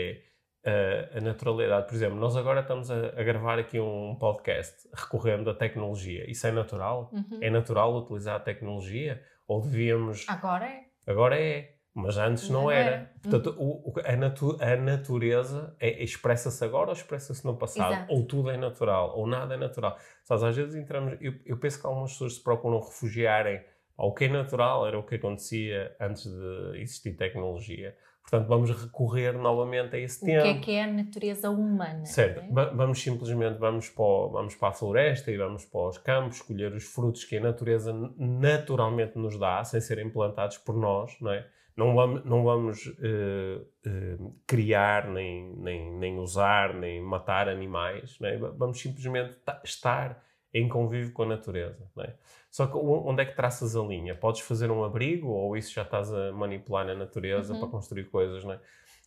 [0.63, 4.89] é uh, a naturalidade, por exemplo, nós agora estamos a, a, gravar aqui um podcast
[4.93, 6.29] recorrendo à tecnologia.
[6.29, 7.11] Isso é natural?
[7.13, 7.39] Uhum.
[7.41, 9.21] É natural utilizar a tecnologia?
[9.47, 10.25] Ou devíamos.
[10.27, 10.85] Agora é.
[11.07, 11.74] Agora é.
[11.95, 12.89] Mas antes não, não era.
[12.89, 13.11] era.
[13.23, 17.93] Portanto, o, a, natu a, natureza é, expressa-se agora ou expressa-se no passado?
[17.93, 18.13] Exato.
[18.13, 19.97] Ou tudo é natural, ou nada é natural.
[20.21, 21.17] Sabes, às vezes entramos.
[21.21, 23.63] Eu, eu penso que algumas pessoas se procuram refugiarem
[23.97, 27.95] ao que é natural, era o que acontecia antes de existir tecnologia.
[28.21, 30.39] Portanto, vamos recorrer novamente a esse o tema.
[30.39, 32.05] O que é que é a natureza humana?
[32.05, 32.41] Certo.
[32.41, 32.73] É?
[32.73, 36.73] Vamos simplesmente vamos para, o, vamos para a floresta e vamos para os campos, escolher
[36.73, 41.47] os frutos que a natureza naturalmente nos dá, sem serem plantados por nós, não é?
[41.75, 48.37] Não vamos, não vamos uh, uh, criar, nem, nem, nem usar, nem matar animais, é?
[48.37, 51.85] vamos simplesmente estar em convívio com a natureza.
[51.99, 52.13] É?
[52.49, 54.15] Só que onde é que traças a linha?
[54.15, 57.59] Podes fazer um abrigo ou isso já estás a manipular na natureza uhum.
[57.59, 58.45] para construir coisas?
[58.45, 58.59] É?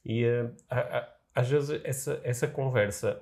[0.05, 3.19] E uh, a, a, às vezes essa, essa conversa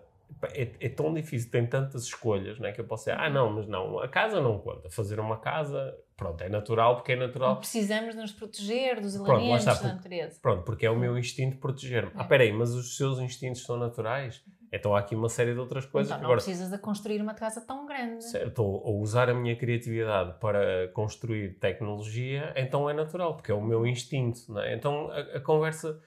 [0.53, 2.73] é, é, tão difícil, tem tantas escolhas, não é?
[2.73, 4.91] Que eu posso dizer, ah, não, mas não, a casa não conta.
[4.91, 7.57] Fazer uma casa, pronto, é natural porque é natural.
[7.57, 10.39] Precisamos nos proteger dos elementos pronto, da natureza.
[10.41, 12.11] Pronto, porque é o meu instinto proteger-me.
[12.11, 12.13] É.
[12.17, 14.43] Ah, peraí, mas os seus instintos são naturais?
[14.47, 14.53] Uhum.
[14.73, 16.11] Então há aqui uma série de outras coisas.
[16.11, 18.25] Então não agora, precisas de construir uma casa tão grande.
[18.25, 23.55] certo, ou, ou usar a minha criatividade para construir tecnologia, então é natural, porque é
[23.55, 24.59] o meu instinto.
[24.59, 24.75] É?
[24.75, 25.99] Então a, a conversa,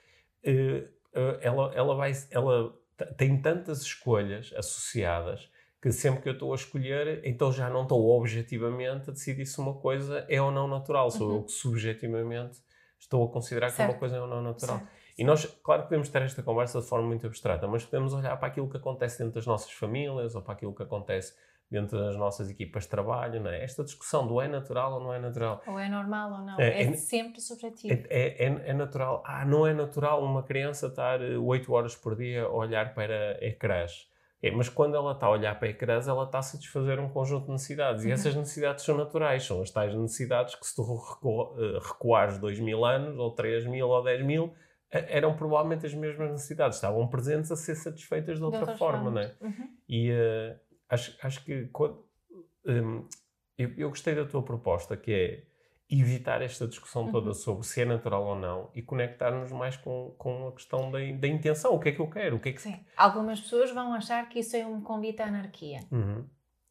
[0.44, 0.88] eh,
[1.42, 5.50] ela, ela, vai, ela tem tantas escolhas associadas
[5.82, 9.60] que sempre que eu estou a escolher, então já não estou objetivamente a decidir se
[9.60, 11.10] uma coisa é ou não natural.
[11.10, 11.44] Sou eu Uhum.
[11.44, 12.60] que subjetivamente
[13.00, 13.90] estou a considerar que Certo.
[13.92, 14.80] uma coisa é ou não natural.
[14.80, 14.92] Certo.
[15.18, 18.36] E nós, claro que podemos ter esta conversa de forma muito abstrata, mas podemos olhar
[18.38, 21.34] para aquilo que acontece dentro das nossas famílias ou para aquilo que acontece
[21.70, 23.40] dentro das nossas equipas de trabalho.
[23.42, 23.64] Não é?
[23.64, 25.62] Esta discussão do é natural ou não é natural.
[25.68, 26.60] Ou é normal ou não.
[26.60, 27.94] É, É, é- sempre subjetivo.
[27.94, 29.22] É, é, é- é natural.
[29.26, 34.08] Ah, não é natural uma criança estar 8 horas por dia a olhar para ecrãs.
[34.42, 37.48] É, mas quando ela está a olhar para ecrãs, ela está a satisfazer um conjunto
[37.48, 38.04] de necessidades.
[38.06, 38.14] E Uhum.
[38.14, 39.44] essas necessidades são naturais.
[39.44, 43.66] São as tais necessidades que, se tu recu- eh, recuares 2 mil anos, ou 3
[43.66, 44.54] mil, ou 10 mil,
[44.92, 46.78] eh, eram provavelmente as mesmas necessidades.
[46.78, 49.26] Estavam presentes a ser satisfeitas de outra outras forma, não formas.
[49.42, 49.46] é?
[49.46, 49.70] Uhum.
[49.90, 50.56] E eh,
[50.90, 52.04] acho, acho que quando,
[52.66, 53.08] hum,
[53.58, 55.44] eu, eu gostei da tua proposta, que é
[55.90, 57.34] evitar esta discussão toda Uhum.
[57.34, 61.28] sobre se é natural ou não e conectar-nos mais com, com a questão da, da
[61.28, 61.74] intenção.
[61.74, 62.36] O que é que eu quero?
[62.36, 62.62] O que é que...
[62.62, 62.80] Sim.
[62.96, 65.80] Algumas pessoas vão achar que isso é um convite à anarquia.
[65.92, 66.28] Uhum.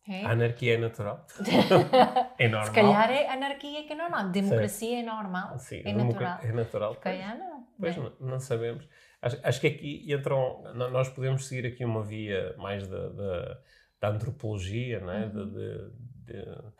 [0.08, 0.24] É?
[0.24, 1.26] A anarquia é natural?
[2.38, 2.66] é normal?
[2.66, 4.30] Se calhar é anarquia que é normal.
[4.30, 5.58] Democracia é normal.
[5.58, 6.38] Sim, é natural.
[6.42, 6.94] É natural.
[6.94, 7.66] Se calhar não.
[7.78, 8.10] Pois né?
[8.18, 8.88] não, não sabemos.
[9.20, 10.62] Acho, acho que aqui entram.
[10.74, 13.58] Nós podemos seguir aqui uma via mais da, da,
[14.00, 15.28] da antropologia, não é?
[15.28, 15.50] de, Uhum.
[15.52, 15.90] de,
[16.34, 16.72] de-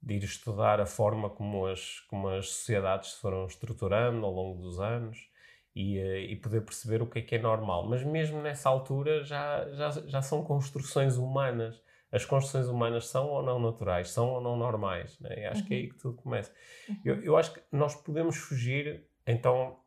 [0.00, 4.62] de ir estudar a forma como as, como as sociedades se foram estruturando ao longo
[4.62, 5.28] dos anos
[5.74, 7.86] e, eh, e poder perceber o que é que é normal.
[7.88, 11.82] Mas mesmo nessa altura já, já, já são construções humanas.
[12.12, 15.18] As construções humanas são ou não naturais, são ou não normais.
[15.20, 15.46] Né?
[15.46, 15.82] Acho que é Uhum.
[15.82, 16.52] aí que tudo começa.
[16.88, 16.96] Uhum.
[17.04, 19.80] Eu, eu acho que nós podemos fugir, então,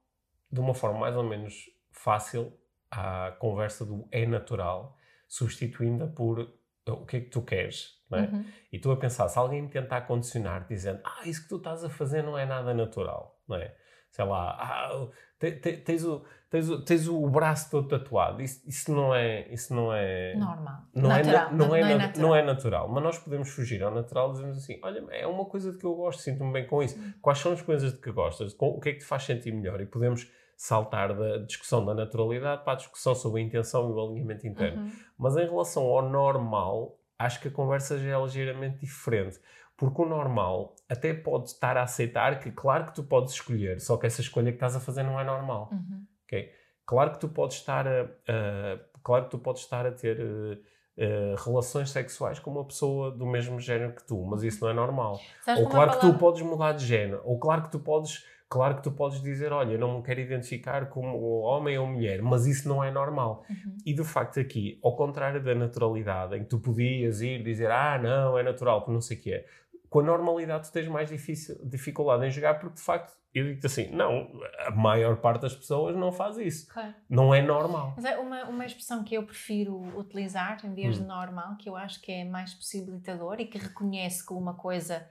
[0.52, 2.54] de uma forma mais ou menos fácil
[2.91, 6.54] à conversa do é natural, substituindo-a por
[6.93, 7.99] o que é que tu queres.
[8.10, 8.23] Não é?
[8.23, 8.45] Uhum.
[8.73, 11.84] E tu a pensar, se alguém me tentar condicionar dizendo ah, isso que tu estás
[11.84, 13.73] a fazer não é nada natural, não é?
[14.10, 15.08] Sei lá, ah,
[15.39, 19.47] te- te- tens, o, tens, o, tens o braço todo tatuado, isso, isso não é...
[19.54, 20.82] Isso não é Normal.
[20.93, 21.34] não, natural.
[21.47, 22.27] é, na- não, é, na- natural.
[22.27, 25.71] não é natural, mas nós podemos fugir ao natural dizendo assim: olha, é uma coisa
[25.71, 26.99] de que eu gosto, sinto-me bem com isso.
[27.21, 28.54] Quais são as coisas de que gostas?
[28.60, 29.80] O que é que te faz sentir melhor?
[29.80, 30.30] E podemos
[30.62, 34.84] saltar da discussão da naturalidade para a discussão sobre a intenção e o alinhamento interno.
[34.84, 34.91] Uhum.
[35.17, 39.39] Mas em relação ao normal, acho que a conversa já é ligeiramente diferente.
[39.76, 43.97] Porque o normal até pode estar a aceitar que, claro que tu podes escolher, só
[43.97, 45.69] que essa escolha que estás a fazer não é normal.
[45.71, 46.06] Uhum.
[46.26, 46.52] Ok?
[46.86, 50.58] Claro que tu podes estar a, a- claro que tu podes estar a ter eh,
[50.97, 54.74] eh, relações sexuais com uma pessoa do mesmo género que tu, mas isso não é
[54.76, 55.19] normal.
[55.41, 58.76] Sabes ou claro que tu podes mudar de género, ou claro que tu podes, claro
[58.76, 62.46] que tu podes dizer, olha, eu não me quero identificar como homem ou mulher, mas
[62.46, 63.46] isso não é normal.
[63.50, 63.78] Uhum.
[63.86, 67.98] E de facto aqui, ao contrário da naturalidade, em que tu podias ir dizer, ah,
[67.98, 69.46] não, é natural, porque não sei o que é,
[69.90, 73.66] com a normalidade tu tens mais difícil, dificuldade em jogar, porque de facto, eu digo
[73.66, 74.30] assim, não,
[74.66, 76.68] a maior parte das pessoas não faz isso.
[76.68, 76.94] Claro.
[77.10, 77.94] Não é normal.
[77.96, 81.04] Mas é uma, uma expressão que eu prefiro utilizar em vez Hum.
[81.04, 85.08] de normal, que eu acho que é mais possibilitador e que reconhece que uma coisa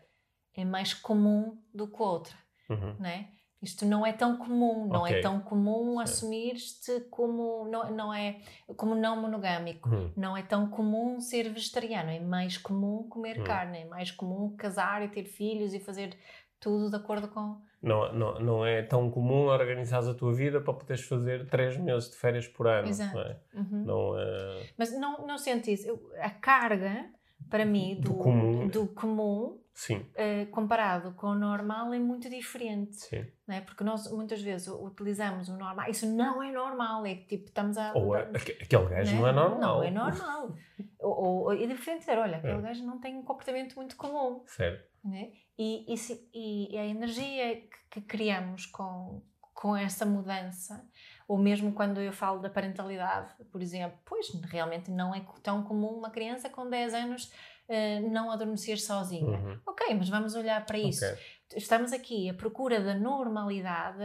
[0.55, 2.35] é mais comum do que outra,
[2.71, 2.97] Uhum.
[2.99, 3.29] não é?
[3.63, 5.19] Isto não é tão comum, não Ok.
[5.19, 8.41] é tão comum assumir-te como não, não é
[8.77, 9.89] como não monogâmico.
[9.89, 10.11] Uhum.
[10.17, 13.45] Não é tão comum ser vegetariano, é mais comum comer Hum.
[13.45, 16.17] carne, é mais comum casar e ter filhos e fazer
[16.59, 17.61] tudo de acordo com.
[17.83, 22.11] Não, não, não é tão comum organizares a tua vida para poderes fazer três meses
[22.11, 22.89] de férias por ano.
[22.89, 23.15] Exato.
[23.15, 23.41] Não é?
[23.55, 23.85] Uhum.
[23.85, 24.67] Não é...
[24.79, 25.87] Mas não, não senti isso.
[25.89, 27.07] Eu- a carga,
[27.51, 28.69] para mim, Do do, comum.
[28.69, 32.97] do comum, Sim, eh, comparado com o normal, é muito diferente.
[32.97, 33.25] sim.
[33.49, 33.61] Não é?
[33.63, 35.89] Porque nós muitas vezes utilizamos o normal.
[35.89, 37.07] Isso não é normal.
[37.07, 37.93] É que tipo, estamos a.
[37.95, 39.77] Ou é, aque- aquele gajo não é normal.
[39.79, 40.55] Não é normal.
[41.01, 42.61] ou, ou, ou- é diferente dizer: olha, aquele É.
[42.61, 44.43] gajo não tem um comportamento muito comum.
[44.47, 44.85] Certo.
[45.03, 45.33] né?
[45.59, 49.23] E, e, se- e a energia que, que criamos com,
[49.55, 50.87] com essa mudança,
[51.27, 55.89] ou mesmo quando eu falo da parentalidade, por exemplo, pois realmente não é tão comum
[55.99, 57.33] uma criança com 10 anos
[57.73, 59.39] eh, não adormecer sozinha.
[59.39, 59.61] Uhum.
[59.65, 61.05] Ok, mas vamos olhar para isso.
[61.05, 61.19] Ok.
[61.57, 64.03] Estamos aqui à procura da normalidade,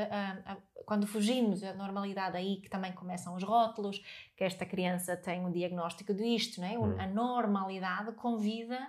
[0.86, 4.00] quando fugimos da normalidade, aí que também começam os rótulos,
[4.38, 6.78] que esta criança tem um diagnóstico disto, não é?
[6.78, 7.00] Hum.
[7.00, 8.80] A normalidade convida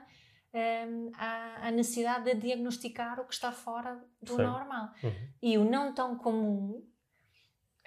[0.52, 4.42] hum, à, à necessidade de diagnosticar o que está fora do Sim.
[4.42, 4.90] normal.
[5.02, 5.28] Uhum.
[5.42, 6.86] E o não tão comum,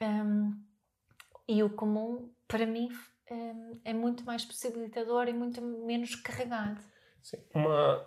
[0.02, 0.60] hum,
[1.48, 2.90] e o comum, para mim,
[3.32, 6.80] hum, é muito mais possibilitador e muito menos carregado.
[7.22, 7.38] Sim.
[7.54, 8.06] Uma,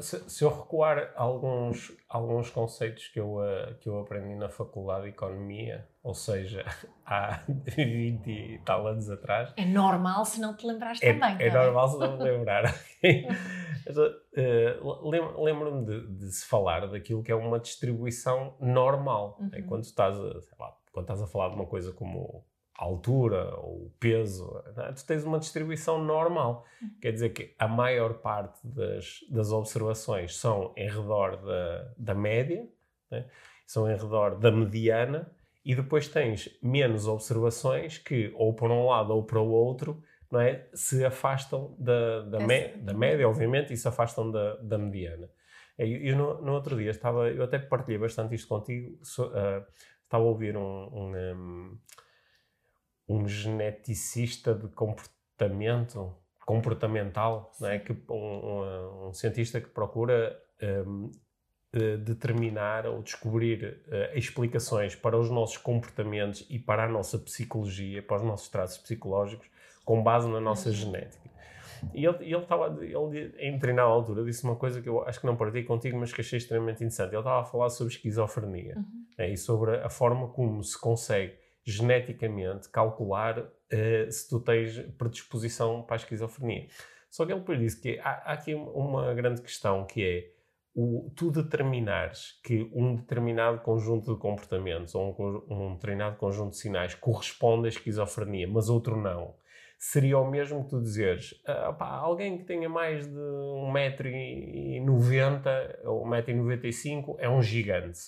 [0.00, 5.04] Se, se, eu recuar alguns, alguns conceitos que eu, uh, que eu aprendi na Faculdade
[5.04, 6.64] de Economia, ou seja,
[7.04, 9.52] há 20 e tal anos atrás.
[9.56, 11.36] É normal se não te lembrares é, também.
[11.40, 12.64] É, é normal se não me lembrar.
[13.90, 19.38] uh, Lembro-me de, de, se falar daquilo que é uma distribuição normal.
[19.40, 19.50] Uhum.
[19.52, 22.44] É quando estás a, lá, quando estás a falar de uma coisa como
[22.80, 24.92] a altura ou o peso, é?
[24.92, 26.64] tu tens uma distribuição normal.
[26.98, 32.66] Quer dizer que a maior parte das, das observações são em redor da, da média,
[33.10, 33.26] né?
[33.66, 35.30] são em redor da mediana,
[35.62, 40.40] e depois tens menos observações que, ou para um lado ou para o outro, não
[40.40, 40.66] é?
[40.72, 45.28] se afastam da, da, me, da média, obviamente, e se afastam da, da mediana.
[45.76, 49.66] Eu, eu no, no, outro dia estava, eu até partilhei bastante isto contigo, so, uh,
[50.02, 51.78] estava a ouvir um, um, um
[53.10, 56.14] um geneticista de comportamento
[56.46, 57.78] comportamental, não é?
[57.78, 60.40] que, um, um, um cientista que procura
[60.86, 61.10] um,
[61.72, 68.02] eh, determinar ou descobrir uh, explicações para os nossos comportamentos e para a nossa psicologia,
[68.02, 69.48] para os nossos traços psicológicos,
[69.84, 70.74] com base na nossa uhum.
[70.74, 71.30] genética.
[71.94, 75.26] E ele, ele estava, ele, em determinada altura, disse uma coisa que eu acho que
[75.26, 77.10] não partilhei contigo, mas que achei extremamente interessante.
[77.10, 79.06] Ele estava a falar sobre esquizofrenia uhum.
[79.16, 81.34] né, e sobre a forma como se consegue
[81.70, 86.66] geneticamente calcular uh, se tu tens predisposição para a esquizofrenia.
[87.10, 90.30] Só que ele depois disse que há, há aqui uma grande questão que é
[90.74, 96.58] o, tu determinares que um determinado conjunto de comportamentos ou um, um determinado conjunto de
[96.58, 99.34] sinais corresponde à esquizofrenia, mas outro não,
[99.78, 107.16] seria o mesmo que tu dizeres ah, alguém que tenha mais de 1,90m ou 1,95m
[107.18, 107.98] é um gigante.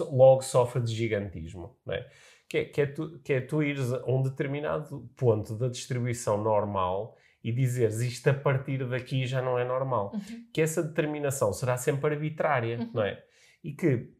[0.00, 1.76] Logo sofre de gigantismo.
[1.84, 2.08] Não é?
[2.50, 6.42] Que é, que é, tu, que é tu ires a um determinado ponto da distribuição
[6.42, 10.10] normal e dizeres isto a partir daqui já não é normal.
[10.12, 10.46] Uhum.
[10.52, 12.90] Que essa determinação será sempre arbitrária, uhum.
[12.92, 13.22] não é?
[13.62, 14.12] E que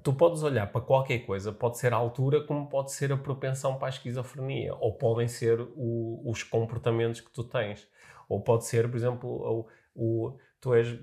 [0.00, 3.76] tu podes olhar para qualquer coisa, pode ser a altura, como pode ser a propensão
[3.76, 7.88] para a esquizofrenia, ou podem ser o, os comportamentos que tu tens,
[8.28, 10.98] ou pode ser, por exemplo, o, o tu és,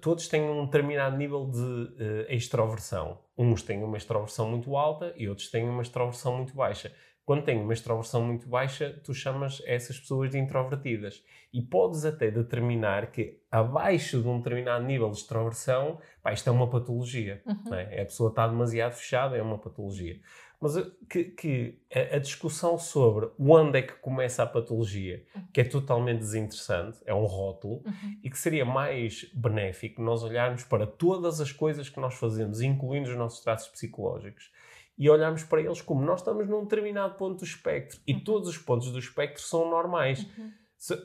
[0.00, 3.18] todos têm um determinado nível de uh, extroversão.
[3.36, 6.92] Uns têm uma extroversão muito alta e outros têm uma extroversão muito baixa.
[7.24, 11.22] Quando têm uma extroversão muito baixa, tu chamas essas pessoas de introvertidas.
[11.52, 16.52] E podes até determinar que abaixo de um determinado nível de extroversão, pá, isto é
[16.52, 17.40] uma patologia.
[17.46, 17.74] Uhum.
[17.74, 18.02] É?
[18.02, 20.18] A pessoa está demasiado fechada, é uma patologia.
[20.62, 25.60] Mas eh, que, que a, a, discussão sobre onde é que começa a patologia, que
[25.60, 28.20] é totalmente desinteressante, é um rótulo, uhum.
[28.22, 33.10] e que seria mais benéfico nós olharmos para todas as coisas que nós fazemos, incluindo
[33.10, 34.52] os nossos traços psicológicos,
[34.96, 38.20] e olharmos para eles como nós estamos num determinado ponto do espectro, e uhum.
[38.22, 40.24] todos os pontos do espectro são normais.
[40.38, 40.61] Uhum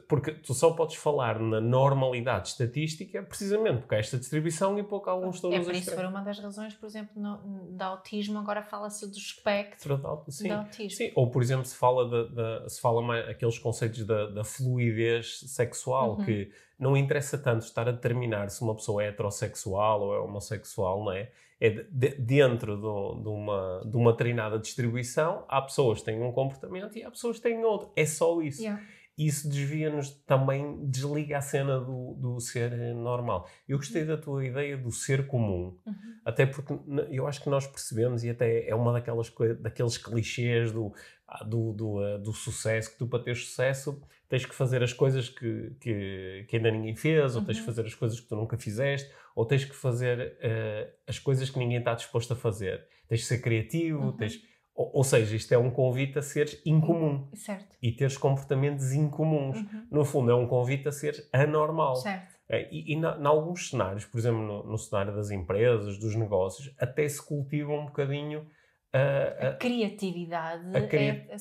[0.07, 5.07] porque tu só podes falar na normalidade estatística precisamente porque há esta distribuição e pouco
[5.07, 7.37] alguns estão É por isso foi uma das razões, por exemplo, no,
[7.73, 10.97] da autismo, agora fala-se do espectro sim, autismo.
[10.97, 14.43] Sim, ou por exemplo, se fala, de, de, se fala mais aqueles conceitos da, da
[14.43, 16.25] fluidez sexual, uhum.
[16.25, 21.03] que não interessa tanto estar a determinar se uma pessoa é heterossexual ou é homossexual,
[21.03, 21.29] não é?
[21.59, 26.31] É de, dentro do, de, uma, de uma treinada distribuição, há pessoas que têm um
[26.31, 27.91] comportamento e há pessoas que têm outro.
[27.95, 28.61] É só isso.
[28.61, 28.81] Yeah
[29.17, 33.49] isso desvia-nos também, desliga a cena do, do ser normal.
[33.67, 35.95] Eu gostei da tua ideia do ser comum, uhum.
[36.23, 36.77] até porque
[37.10, 40.93] eu acho que nós percebemos, e até é uma daquelas daqueles clichês do,
[41.27, 43.99] ah, do, do, uh, do sucesso, que tu para ter sucesso
[44.30, 47.65] tens que fazer as coisas que, que, que ainda ninguém fez, ou tens que uhum.
[47.65, 51.58] fazer as coisas que tu nunca fizeste, ou tens que fazer uh, as coisas que
[51.58, 52.86] ninguém está disposto a fazer.
[53.08, 54.12] Tens que ser criativo, uhum.
[54.12, 54.41] tens
[54.77, 57.27] ou, seja, isto é um convite a seres incomum.
[57.33, 57.75] Certo.
[57.81, 59.57] E teres comportamentos incomuns.
[59.57, 59.87] Uhum.
[59.91, 61.95] No fundo, é um convite a seres anormal.
[61.95, 62.37] Certo.
[62.47, 66.73] É, e, e em alguns cenários, por exemplo, no, no, cenário das empresas, dos negócios,
[66.79, 68.47] até se cultiva um bocadinho
[68.93, 68.99] a,
[69.47, 70.77] a, a criatividade.
[70.77, 70.99] A cri...
[70.99, 71.35] é,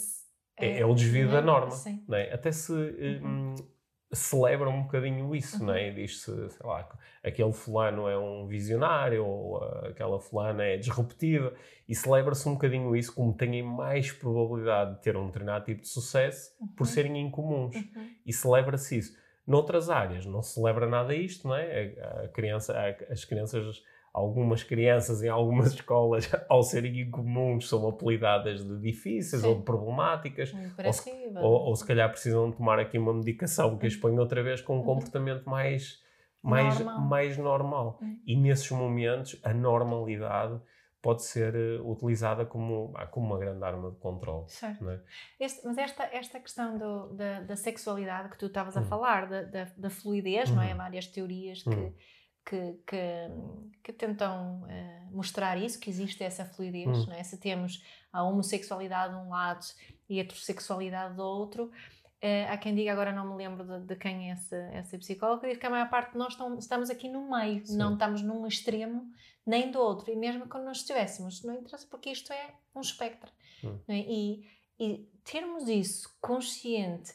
[0.59, 1.75] é, é, o desvio da norma.
[2.13, 2.33] É?
[2.33, 2.73] Até se.
[2.73, 3.55] Uhum.
[3.55, 3.55] Hum,
[4.13, 5.67] celebra um bocadinho isso, uhum.
[5.67, 5.91] não é?
[5.91, 6.89] Diz-se, sei lá,
[7.23, 11.53] aquele fulano é um visionário ou uh, aquela fulana é disruptiva
[11.89, 15.89] e celebra-se um bocadinho isso como têm mais probabilidade de ter um determinado tipo de
[15.89, 16.69] sucesso uhum.
[16.69, 18.11] por serem incomuns uhum.
[18.25, 19.17] e celebra-se isso.
[19.47, 21.95] Noutras áreas não se celebra nada isto, não é?
[22.01, 23.83] A, a criança, a, as crianças
[24.17, 29.49] algumas crianças em algumas escolas, ao serem incomuns, são apelidadas de difíceis Sim.
[29.49, 33.87] ou de problemáticas, ou se, ou, ou se, calhar precisam tomar aqui uma medicação que
[33.87, 34.85] as põe outra vez com um uhum.
[34.85, 36.03] comportamento mais,
[36.43, 37.01] mais normal.
[37.03, 37.99] Mais normal.
[38.01, 38.19] Uhum.
[38.27, 40.59] E nesses momentos, a normalidade
[41.03, 44.49] pode ser uh, utilizada como, ah, como uma grande arma de controle.
[44.49, 44.89] Certo.
[44.89, 45.01] É?
[45.39, 48.87] Este, mas esta, esta questão do, da, da, sexualidade que tu estavas a uhum.
[48.87, 50.73] falar, da, da, da fluidez, não é?
[50.73, 51.93] Há várias teorias que
[52.49, 53.01] que, que,
[53.83, 57.07] que tentam uh, mostrar isso, que existe essa fluidez, Hum.
[57.09, 57.23] não é?
[57.25, 57.83] Se temos
[58.13, 59.67] a homossexualidade de um lado
[60.09, 61.71] e a heterossexualidade do outro,
[62.21, 65.41] eh, há quem diga, agora não me lembro de, de quem é essa, essa psicóloga,
[65.43, 67.77] que diz que a maior parte de nós estão- estamos aqui no meio, Sim.
[67.77, 69.11] não estamos num extremo
[69.45, 70.11] nem do outro.
[70.11, 73.31] E mesmo quando nós estivéssemos, não interessa, porque isto é um espectro.
[73.65, 73.79] Hum.
[73.89, 73.99] é?
[73.99, 74.47] E,
[74.79, 77.13] e termos isso consciente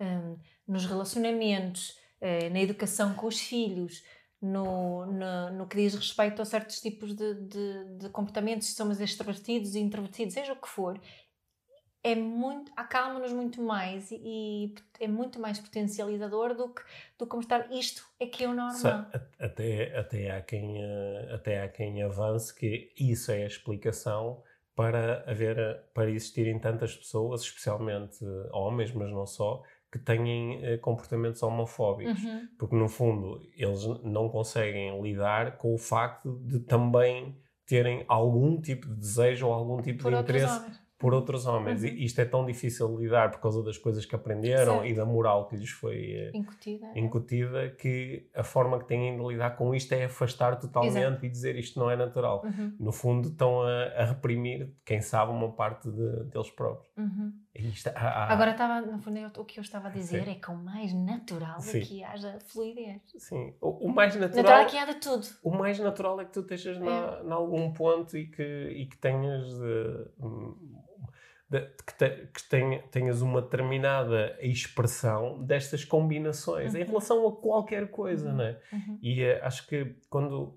[0.00, 4.02] hum, nos relacionamentos, na educação com os filhos,
[4.40, 9.00] no, no, no que diz respeito a certos tipos de, de, de comportamentos, se somos
[9.00, 11.00] extrovertidos e introvertidos, seja o que for,
[12.06, 16.82] é muito, acalma-nos muito mais e, e é muito mais potencializador do que,
[17.18, 19.06] do que mostrar isto é que é o normal.
[19.40, 24.40] Até, até, há quem, eh, até há quem avance que isso é a explicação
[24.76, 30.64] para haver, eh, para existirem tantas pessoas, especialmente eh, homens, mas não só, que têm
[30.64, 32.22] eh, comportamentos homofóbicos.
[32.24, 32.48] Uhum.
[32.58, 38.86] Porque, no fundo, eles não conseguem lidar com o facto de também terem algum tipo
[38.88, 40.80] de desejo ou algum tipo Por de interesse homens.
[40.98, 41.82] por outros homens.
[41.82, 41.88] Uhum.
[41.88, 44.86] E isto é tão difícil de lidar por causa das coisas que aprenderam Certo.
[44.86, 46.86] e da moral que lhes foi eh, Incutida.
[46.94, 46.98] é.
[47.00, 51.26] incutida que a forma que têm de lidar com isto é afastar totalmente Exato.
[51.26, 52.42] e dizer isto não é natural.
[52.44, 56.85] Uhum, No fundo, estão a, a reprimir, quem sabe, uma parte de- deles próprios.
[56.96, 57.32] Uhum.
[57.54, 60.30] Isto, há- há- Agora estava, no fundo, o que eu estava a dizer Sim.
[60.30, 61.78] é que o mais natural Sim.
[61.78, 63.00] é que haja fluidez.
[63.18, 65.26] sim, o, o mais natural, Natural é que de tudo.
[65.42, 68.96] o mais natural é que tu estejas na, em algum ponto e que, e que
[68.98, 70.04] tenhas de-
[71.48, 76.86] de- que, te- que tenha- tenhas uma determinada expressão destas combinações em Uhum.
[76.88, 78.36] relação a qualquer coisa, Uhum.
[78.36, 78.60] não é?
[78.72, 78.98] Uhum.
[79.00, 80.56] E eh, acho que quando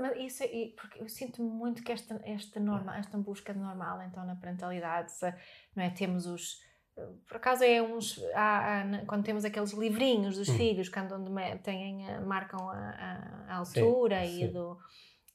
[0.00, 4.00] Mas isso é, porque eu sinto muito que esta, esta, norma, esta busca de normal,
[4.02, 5.12] então, na parentalidade,
[5.76, 5.90] não é?
[5.90, 6.58] Temos os.
[7.26, 8.18] Por acaso é uns.
[8.34, 10.56] há- há, quando temos aqueles livrinhos dos Hum.
[10.56, 12.74] filhos, quando onde têm, a- marcam a,
[13.48, 14.52] a- a Sim, altura e sim.
[14.52, 14.78] do.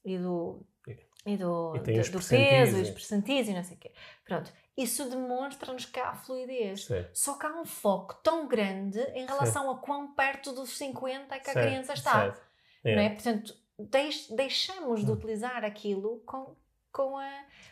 [0.06, 0.66] E do
[1.26, 2.92] e do, E do- do peso e os é.
[2.94, 3.92] percentis e não sei o quê.
[4.26, 4.52] Pronto.
[4.76, 6.88] Isso demonstra-nos que há fluidez.
[7.14, 11.40] Só que há um foco tão grande em relação a quão perto dos 50 é
[11.40, 12.42] que a criança está certo.
[12.86, 12.96] É.
[12.96, 13.10] não é?
[13.10, 15.14] Portanto, deix- deixamos de Hum.
[15.16, 16.56] utilizar aquilo com,
[16.92, 17.30] com a,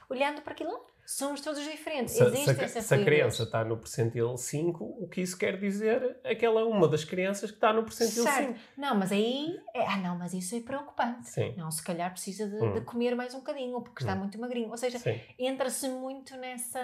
[0.09, 0.79] olhando para aquilo.
[1.09, 2.15] Somos todos diferentes.
[2.15, 5.37] Se, Existe se a- essa se a criança está no percentil 5, o que isso
[5.37, 8.47] quer dizer é que ela é uma das crianças que está no percentil Certo.
[8.57, 8.59] 5.
[8.75, 9.57] Não, mas aí.
[9.73, 11.29] é- ah, não, mas isso é preocupante.
[11.29, 12.73] Sim, Não, se calhar precisa de, Hum.
[12.73, 14.19] de comer mais um bocadinho, porque está Hum.
[14.19, 14.69] muito magrinho.
[14.69, 14.99] Ou seja,
[15.39, 16.81] entra-se muito nessa,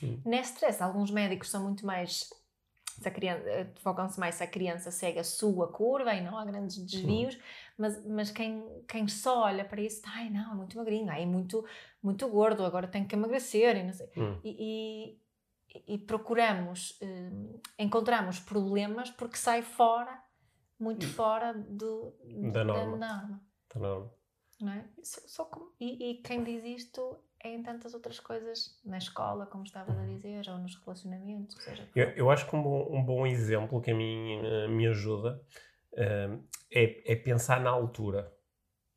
[0.00, 0.20] Hum.
[0.24, 0.80] nesse stress.
[0.80, 2.30] Alguns médicos são muito mais.
[3.00, 6.36] Se a criança, eh, focam-se mais se a criança segue a sua curva e não
[6.38, 7.36] há grandes desvios,
[7.80, 11.26] mas, mas quem, quem só olha para isso, ai não, é muito magrinho, ai, é
[11.26, 11.64] muito,
[12.02, 14.08] muito gordo, agora tem que emagrecer e não sei.
[14.16, 14.38] Hum.
[14.44, 15.16] E,
[15.76, 17.30] e, e procuramos, eh,
[17.78, 20.22] encontramos problemas porque sai fora,
[20.78, 22.14] muito fora do,
[22.52, 22.96] Da norma.
[22.96, 24.12] norma, Tá não.
[24.60, 24.84] não é?
[25.02, 29.46] Só- só como- e, e quem diz isto é em tantas outras coisas, na escola,
[29.46, 33.02] como estavas a dizer, ou nos relacionamentos, seja, Eu, eu acho que um bom, um
[33.02, 35.40] bom exemplo que a mim eh, me ajuda
[35.96, 36.30] eh,
[36.72, 38.32] é, é pensar na altura.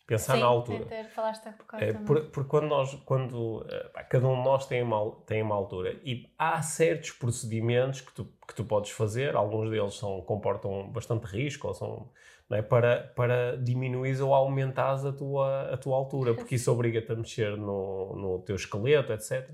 [0.05, 0.85] Pensar Sim, na altura.
[0.85, 2.05] Ter, falaste há bocado É, também.
[2.05, 5.55] por- porque quando nós, quando eh, pá, cada um de nós tem uma, tem uma
[5.55, 10.89] altura e há certos procedimentos que tu, que tu podes fazer, alguns deles são, comportam
[10.91, 12.11] bastante risco ou são,
[12.51, 17.15] é, para, para diminuir ou aumentares a tua, a tua altura, porque isso obriga-te a
[17.15, 19.49] mexer no, no teu esqueleto, etc.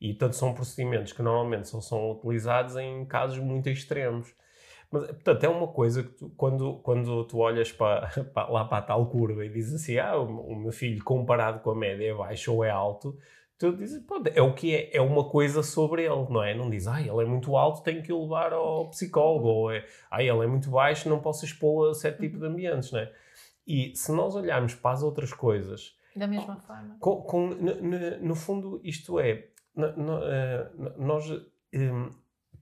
[0.00, 4.34] E, portanto, são procedimentos que normalmente só são utilizados em casos muito extremos.
[4.92, 8.78] Mas, portanto, é uma coisa que tu, quando, quando tu olhas para, para- lá para
[8.78, 12.10] a tal curva e dizes assim, ah, o, o meu filho comparado com a média
[12.10, 13.16] é baixo ou é alto,
[13.58, 16.54] tu dizes, pô, é o que é, é uma coisa sobre ele, não é?
[16.54, 19.84] Não dizes, ah, ele é muito alto, tenho que o levar ao psicólogo, ou é,
[20.10, 23.10] ah, ele é muito baixo, não posso expô-lo a certo tipo de ambientes, não é?
[23.66, 26.96] E se nós olharmos para as outras coisas, Da mesma forma.
[27.00, 31.30] com, com- no, no- fundo, isto é, no- no- eh, nós
[31.72, 32.10] em,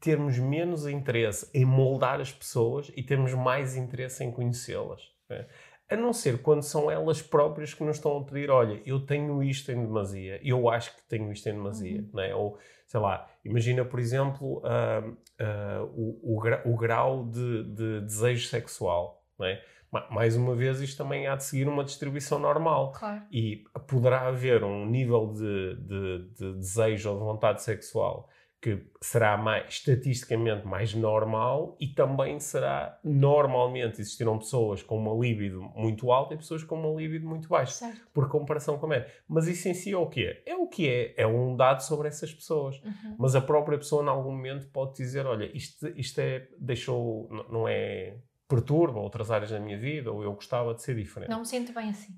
[0.01, 5.03] termos menos interesse em moldar as pessoas e termos mais interesse em conhecê-las.
[5.29, 5.47] né?
[5.91, 9.43] A não ser quando são elas próprias que nos estão a pedir: olha, eu tenho
[9.43, 12.01] isto em demasia, eu acho que tenho isto em demasia.
[12.03, 12.11] Uhum.
[12.15, 12.35] né?
[12.35, 15.03] Ou, sei lá, imagina, por exemplo, ah,
[15.41, 19.25] ah, o, o gra- o grau de, de desejo sexual.
[19.39, 19.61] né?
[19.91, 23.23] Ma- Mais uma vez, isto também há de seguir uma distribuição normal Claro.
[23.33, 28.29] e poderá haver um nível de, de, de desejo ou de vontade sexual
[28.61, 35.63] que será mais, estatisticamente mais normal e também será normalmente existirão pessoas com uma libido
[35.75, 38.07] muito alta e pessoas com uma libido muito baixa, Certo.
[38.13, 39.11] por comparação com a média.
[39.27, 40.43] Mas isso em si é o que é?
[40.45, 42.77] É o que é, é um dado sobre essas pessoas.
[42.85, 43.17] Uhum.
[43.19, 47.67] Mas a própria pessoa, em algum momento, pode dizer: Olha, isto, isto é, deixou, não
[47.67, 51.31] é perturba outras áreas da minha vida, ou eu gostava de ser diferente.
[51.31, 52.13] Não me sinto bem assim.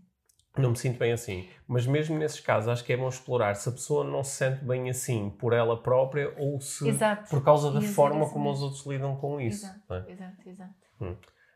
[0.56, 1.48] Não me sinto bem assim.
[1.66, 4.62] Mas mesmo nesses casos, acho que é bom explorar se a pessoa não se sente
[4.64, 7.30] bem assim por ela própria ou se Exato.
[7.30, 9.64] por causa da forma como os outros lidam com isso.
[9.64, 10.12] Exato, é?
[10.12, 10.74] exato, exato.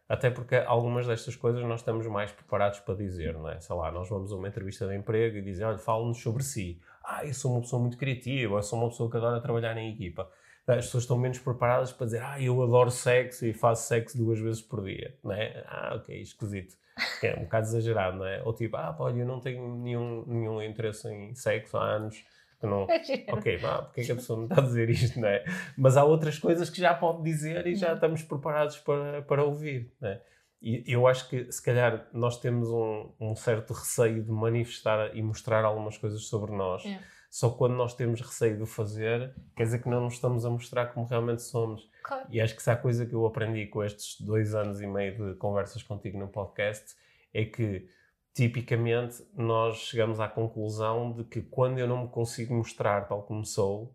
[0.08, 3.60] Até porque algumas destas coisas nós estamos mais preparados para dizer, não é?
[3.60, 6.80] Sei lá, nós vamos a uma entrevista de emprego e dizem, olha, fala-nos sobre si.
[7.04, 9.92] Ah, eu sou uma pessoa muito criativa, eu sou uma pessoa que adora trabalhar em
[9.92, 10.30] equipa.
[10.66, 14.38] As pessoas estão menos preparadas para dizer, ah, eu adoro sexo e faço sexo duas
[14.38, 15.64] vezes por dia, não é?
[15.66, 16.76] Ah, ok, esquisito.
[17.20, 18.42] Que é um bocado exagerado, não é?
[18.42, 22.24] Ou tipo, ah, olha, eu não tenho nenhum, nenhum interesse em sexo há anos.
[22.58, 22.86] que não...
[23.32, 25.44] Ok, vá, porque é que a pessoa não está a dizer isto, não é?
[25.76, 29.92] Mas há outras coisas que já pode dizer e já estamos preparados para, para ouvir,
[30.00, 30.22] não é?
[30.62, 35.22] E eu acho que, se calhar, nós temos um, um certo receio de manifestar e
[35.22, 36.84] mostrar algumas coisas sobre nós.
[36.84, 36.98] É.
[37.36, 40.48] Só quando nós temos receio de o fazer, quer dizer que não nos estamos a
[40.48, 41.86] mostrar como realmente somos.
[42.02, 42.26] Claro.
[42.30, 45.32] E acho que se há coisa que eu aprendi com estes dois anos e meio
[45.32, 46.96] de conversas contigo no podcast
[47.34, 47.90] é que,
[48.32, 53.44] tipicamente, nós chegamos à conclusão de que quando eu não me consigo mostrar tal como
[53.44, 53.94] sou,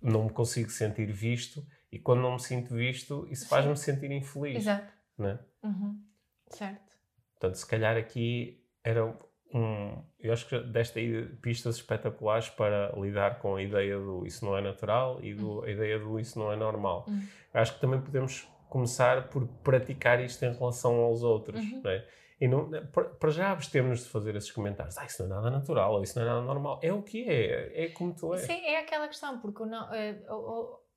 [0.00, 1.62] não me consigo sentir visto,
[1.92, 4.62] e quando não me sinto visto, isso faz-me sentir infeliz.
[4.62, 4.90] Exato.
[5.18, 5.38] Né?
[5.62, 6.02] Uhum.
[6.48, 6.96] Certo.
[7.34, 9.14] Portanto, se calhar aqui era
[9.54, 10.02] um.
[10.20, 14.56] Eu acho que desta aí pistas espetaculares para lidar com a ideia do isso não
[14.56, 17.04] é natural e do, a ideia do isso não é normal.
[17.08, 17.22] Uhum.
[17.54, 21.60] Acho que também podemos começar por praticar isto em relação aos outros.
[21.60, 21.80] Uhum.
[21.82, 22.06] não é?
[22.40, 24.96] E não, para- para já abstemos de fazer esses comentários.
[24.98, 26.78] Ah, isso não é nada natural, ou isso não é nada normal.
[26.82, 28.42] É o que é, é como tu és.
[28.42, 30.22] Sim, é aquela questão, porque não, eh,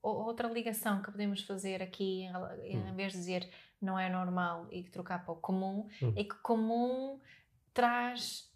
[0.04, 2.95] outra ligação que podemos fazer aqui, em, em Hum.
[2.95, 3.49] vez de dizer
[3.82, 6.14] não é normal e trocar para o comum, Hum.
[6.16, 7.20] é que comum
[7.74, 8.49] traz,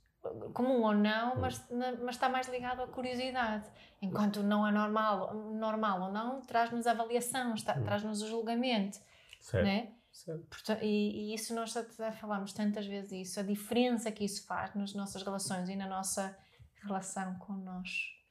[0.54, 1.42] comum ou não, Hum.
[1.42, 1.68] mas,
[2.02, 3.70] mas está mais ligado à curiosidade.
[4.02, 7.84] Enquanto não é normal, normal ou não, traz-nos avaliação, está- Hum.
[7.84, 9.00] traz-nos o julgamento,
[9.40, 9.66] Certo.
[9.66, 9.94] né?
[10.12, 10.58] certo.
[10.82, 14.94] E, e isso nós já, falámos tantas vezes isso, a diferença que isso faz nas
[14.94, 16.38] nossas relações e na nossa
[16.84, 17.90] relação com nós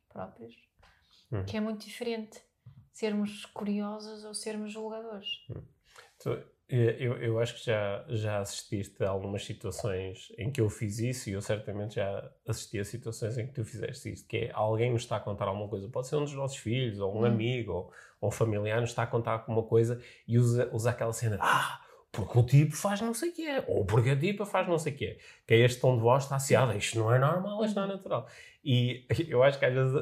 [0.09, 0.55] próprios,
[1.32, 1.45] Hum.
[1.45, 2.43] que é muito diferente
[2.93, 5.28] sermos curiosos ou sermos julgadores.
[6.18, 10.71] Tu- eh, eu, eu acho que já, já assististe a algumas situações em que eu
[10.71, 14.37] fiz isso e eu certamente já assisti a situações em que tu fizeste isso, que
[14.39, 17.15] é alguém nos está a contar alguma coisa, pode ser um dos nossos filhos, ou
[17.15, 17.27] um Hum.
[17.27, 21.12] amigo, ou, ou um familiar nos está a contar alguma coisa e usa, usa aquela
[21.12, 24.47] cena, ah, porque o tipo faz não sei o que é, ou porque a tipa
[24.47, 26.75] faz não sei o que é, que é este tom de voz está assim, ah,
[26.77, 28.27] isto não é normal, isto não é natural.
[28.65, 29.95] E eu acho que às vezes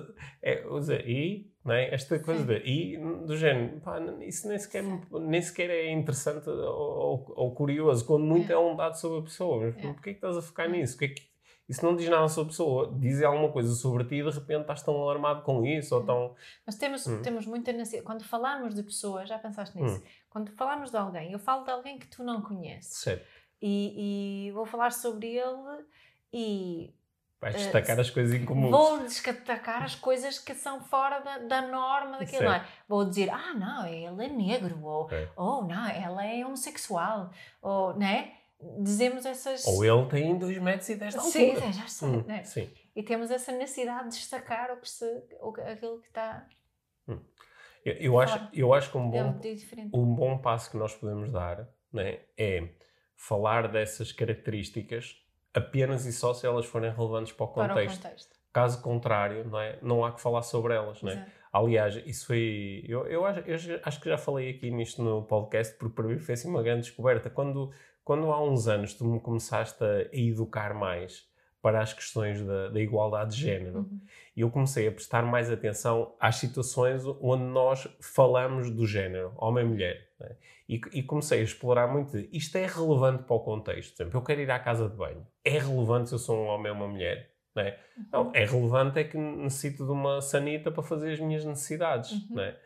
[0.43, 1.95] é, usa e, é?
[1.95, 2.47] esta coisa Sim.
[2.47, 2.97] de e,
[3.27, 4.83] do género, pá, isso nem sequer,
[5.13, 8.55] nem sequer é interessante ou, ou- ou curioso, quando muito é.
[8.55, 8.59] É.
[8.59, 9.61] um dado sobre a pessoa.
[9.61, 9.81] Mas É.
[9.93, 10.71] porquê é que estás a focar É.
[10.71, 10.99] nisso?
[10.99, 11.31] Que é que-
[11.69, 14.63] isso não diz nada sobre a pessoa, diz alguma coisa sobre ti e de repente
[14.63, 16.07] estás tão alarmado com isso, ou É.
[16.07, 16.35] tão.
[16.67, 17.23] Mas temos, Hum.
[17.23, 18.05] temos muita necessidade.
[18.07, 19.99] Quando falamos de pessoas, já pensaste nisso?
[19.99, 20.03] Hum.
[20.29, 23.25] Quando falamos de alguém, eu falo de alguém que tu não conheces Certo.
[23.63, 25.85] e, e vou falar sobre ele
[26.33, 26.93] e
[27.43, 28.71] Vais Eh, destacar as coisas incomuns.
[28.71, 32.65] Vou destacar as coisas que são fora da, da norma daquilo, não é?
[32.89, 35.29] Vou dizer, ah, não, ele é negro, ou, É.
[35.37, 38.35] ou não, ela é homossexual, ou, né?
[38.79, 39.67] Dizemos essas...
[39.67, 41.73] Ou ele tem 2 metros e 10 de Sim, altura.
[41.73, 42.45] já sei, Hum, né?
[42.45, 42.71] Sim.
[42.95, 45.05] E temos essa necessidade de destacar o que se,
[45.41, 46.47] o, aquilo que está...
[47.85, 48.51] Eu, eu acho, Fora.
[48.55, 49.91] eu acho que um É bom, diferente.
[49.93, 52.69] um bom passo que nós podemos dar né, é
[53.17, 55.17] falar dessas características
[55.55, 58.03] apenas e só se elas forem relevantes para o Para o contexto.
[58.03, 58.37] contexto.
[58.53, 59.79] Caso contrário, não, é?
[59.81, 61.01] não há que falar sobre elas.
[61.03, 61.15] Não é?
[61.15, 61.31] Exato.
[61.53, 62.85] Aliás, isso foi.
[62.89, 66.19] Eu, eu, acho, eu acho que já falei aqui nisto no podcast, porque para mim
[66.19, 67.29] foi assim uma grande descoberta.
[67.31, 67.71] Quando,
[68.05, 71.31] quando há uns anos tu me começaste a, a educar mais
[71.61, 74.01] para as questões da, da igualdade de género, Uhum.
[74.37, 79.65] e eu comecei a prestar mais atenção às situações onde nós falamos do género, homem
[79.65, 80.09] e mulher.
[80.19, 80.37] né?
[80.69, 83.95] E, e comecei a explorar muito isto é relevante para o contexto.
[83.97, 85.25] Por exemplo, eu quero ir à casa de banho.
[85.45, 87.31] É relevante se eu sou um homem ou uma mulher?
[87.55, 87.77] né?
[88.11, 92.11] Não, é relevante é que necessito de uma sanita para fazer as minhas necessidades.
[92.13, 92.37] Uhum.
[92.37, 92.57] né?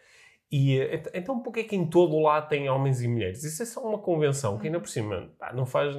[0.52, 3.42] E eh, ent- então, porque é que em todo o lado tem homens e mulheres?
[3.42, 4.82] Isso é só uma convenção que ainda Uhum.
[4.82, 5.96] por cima não faz.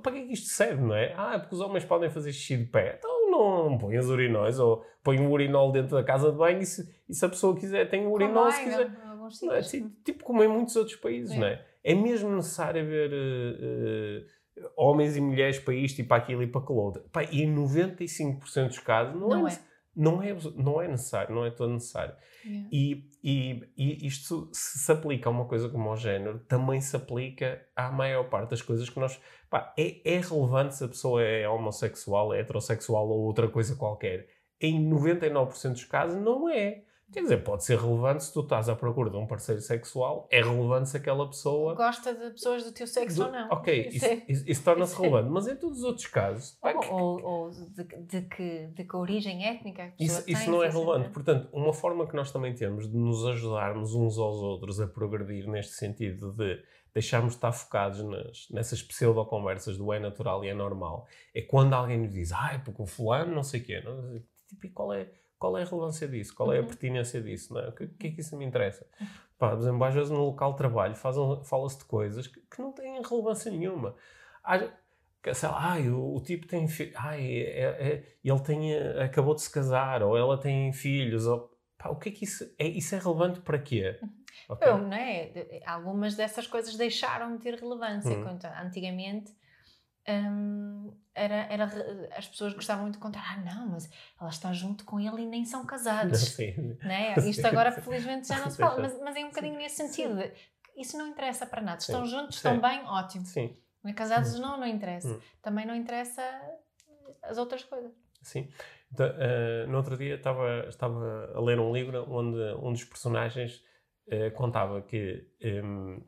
[0.00, 1.12] Para que é que isto serve, não é?
[1.16, 2.94] Ah, é porque os homens podem fazer xixi de pé.
[2.98, 6.60] Então não, não põe os urinóis ou põe um urinol dentro da casa de banho
[6.60, 8.90] e se, e se a pessoa quiser, tem um urinol se quiser.
[9.42, 9.60] Não é?
[9.60, 11.38] Tipo, tipo como em muitos outros países, É.
[11.40, 11.64] não é?
[11.82, 14.24] É mesmo necessário haver eh, eh,
[14.76, 17.02] homens e mulheres para isto e para aquilo e para aquilo outro.
[17.12, 19.58] Pá, e em 95% dos casos não, Não é, é.
[19.96, 22.14] Não, é, não é necessário, não é todo necessário.
[22.44, 22.68] Yeah.
[22.72, 26.96] E, e, e isto se se aplica a uma coisa como ao género, também se
[26.96, 29.20] aplica à maior parte das coisas que nós.
[29.48, 34.28] Pá, é, é relevante se a pessoa é homossexual, é heterossexual ou outra coisa qualquer.
[34.60, 36.82] Em 99% dos casos, não é.
[37.14, 40.42] Quer dizer, pode ser relevante se tu estás à procura de um parceiro sexual, é
[40.42, 41.74] relevante se aquela pessoa.
[41.74, 43.48] Gosta de pessoas do teu sexo do- ou não.
[43.52, 46.58] Ok, isso, é- isso- isso torna-se é- relevante, mas em todos os outros casos.
[46.60, 50.24] pá, que- Ou, ou- ou de, de que, de que origem étnica a pessoa Isso,
[50.24, 50.34] tem.
[50.34, 51.08] isso não é relevante.
[51.10, 55.46] Portanto, uma forma que nós também temos de nos ajudarmos uns aos outros a progredir
[55.48, 56.60] neste sentido de
[56.92, 61.74] deixarmos de estar focados nas, nessas pseudo-conversas do é natural e é normal, é quando
[61.74, 63.80] alguém nos diz, ai, porque o fulano não sei o quê.
[63.84, 64.20] Não?
[64.48, 65.08] Tipo, e qual é,
[65.44, 66.34] qual é a relevância disso?
[66.34, 66.66] Qual é a Uhum.
[66.66, 67.52] pertinência disso?
[67.52, 67.68] Não é?
[67.68, 68.86] O que, que é que isso me interessa?
[69.38, 72.60] Pá, por exemplo, às vezes no local de trabalho fazem- fala-se de coisas que, que
[72.62, 73.94] não têm relevância nenhuma.
[74.42, 74.68] Há-
[75.34, 79.34] sei lá, ai, o, o tipo tem fi- ai, é- é- ele tem, eh, acabou
[79.34, 82.66] de se casar, ou ela tem filhos, ou, pá, o que é que isso é?
[82.66, 83.98] Isso é relevante para quê?
[84.48, 84.68] Ok?
[84.68, 85.32] Eu, não é?
[85.66, 88.16] Algumas dessas coisas deixaram de ter relevância.
[88.16, 88.38] Hum.
[88.62, 89.32] Antigamente,
[90.08, 91.64] hum, era, era,
[92.16, 93.90] as pessoas gostavam muito de contar: ah, não, mas
[94.20, 96.20] ela está junto com ele e nem são casados.
[96.34, 96.76] Sim.
[96.82, 97.14] né?
[97.20, 97.80] Sim, Isto agora, sim.
[97.80, 100.18] felizmente, já não se fala, mas, mas é um bocadinho nesse sentido.
[100.76, 101.78] Isso não interessa para nada.
[101.78, 103.24] Estão juntos, estão bem, ótimo.
[103.24, 105.08] Sim, Não é casados, não, não interessa.
[105.08, 105.20] Hum.
[105.40, 106.22] Também não interessa
[107.22, 107.92] as outras coisas.
[108.22, 108.50] sim.
[108.92, 113.62] Então, eh, no outro dia estava, estava a ler um livro onde um dos personagens
[114.08, 116.04] eh, contava que em,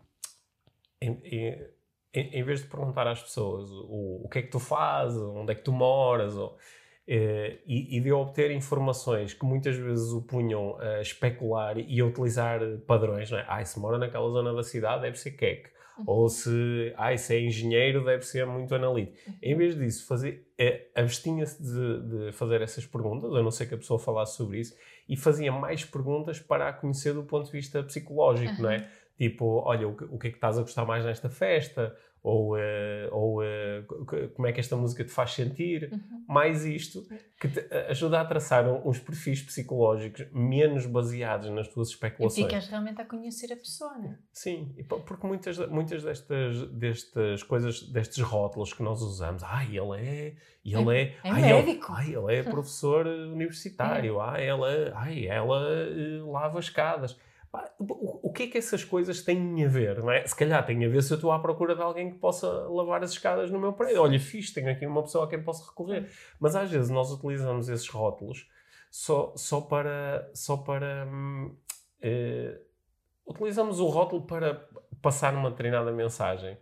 [1.24, 1.66] em-
[2.20, 5.52] em- em vez de perguntar às pessoas o, o que é que tu fazes, onde
[5.52, 6.56] é que tu moras, ou,
[7.08, 12.04] eh, e, e de obter informações que muitas vezes o punham a especular e a
[12.04, 13.44] utilizar padrões, não é?
[13.48, 15.70] Ah, se mora naquela zona da cidade deve ser queque.
[16.06, 19.16] Ou se, ah, se é engenheiro deve ser muito analítico.
[19.42, 23.74] Em vez disso, fazer, eh, abstinha-se de, de fazer essas perguntas, a não ser que
[23.74, 24.76] a pessoa falasse sobre isso,
[25.08, 28.86] e fazia mais perguntas para a conhecer do ponto de vista psicológico, não é?
[29.16, 31.96] Tipo, olha, o que, o que é que estás a gostar mais nesta festa?
[32.28, 33.40] Ou, eh, ou
[34.04, 35.90] co- como é que esta música te faz sentir?
[35.92, 36.24] Uhum.
[36.28, 37.06] Mais isto,
[37.40, 42.46] que te ajuda a traçar uns perfis psicológicos menos baseados nas tuas E especulações.
[42.46, 44.18] ficas realmente a conhecer a pessoa, não é?
[44.32, 49.68] Sim, e po- porque muitas, muitas destas, destas coisas, destes rótulos que nós usamos, ai,
[49.78, 54.68] ele é, ele é, é ai, médico." Ele, ai, ele é professor universitário, ai, ela,
[54.96, 57.16] ai, ela eh, lava escadas.
[57.78, 60.26] O, o que é que essas coisas têm a ver, não é?
[60.26, 63.02] Se calhar tem a ver se eu estou à procura de alguém que possa lavar
[63.02, 64.02] as escadas no meu prédio.
[64.02, 66.10] Olha, fixe, tenho aqui uma pessoa a quem posso recorrer.
[66.38, 68.48] Mas às vezes nós utilizamos esses rótulos
[68.90, 71.56] só, só para, só para hum,
[72.00, 72.60] eh,
[73.26, 74.68] utilizamos o rótulo para
[75.00, 76.58] passar uma determinada mensagem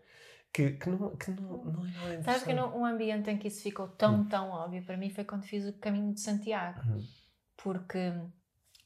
[0.54, 2.22] que, que, não, que não, não é.
[2.22, 5.42] Sabes que um ambiente em que isso ficou tão, tão óbvio para mim foi quando
[5.42, 6.80] fiz o caminho de Santiago.
[6.86, 7.04] Hum.
[7.56, 8.12] Porque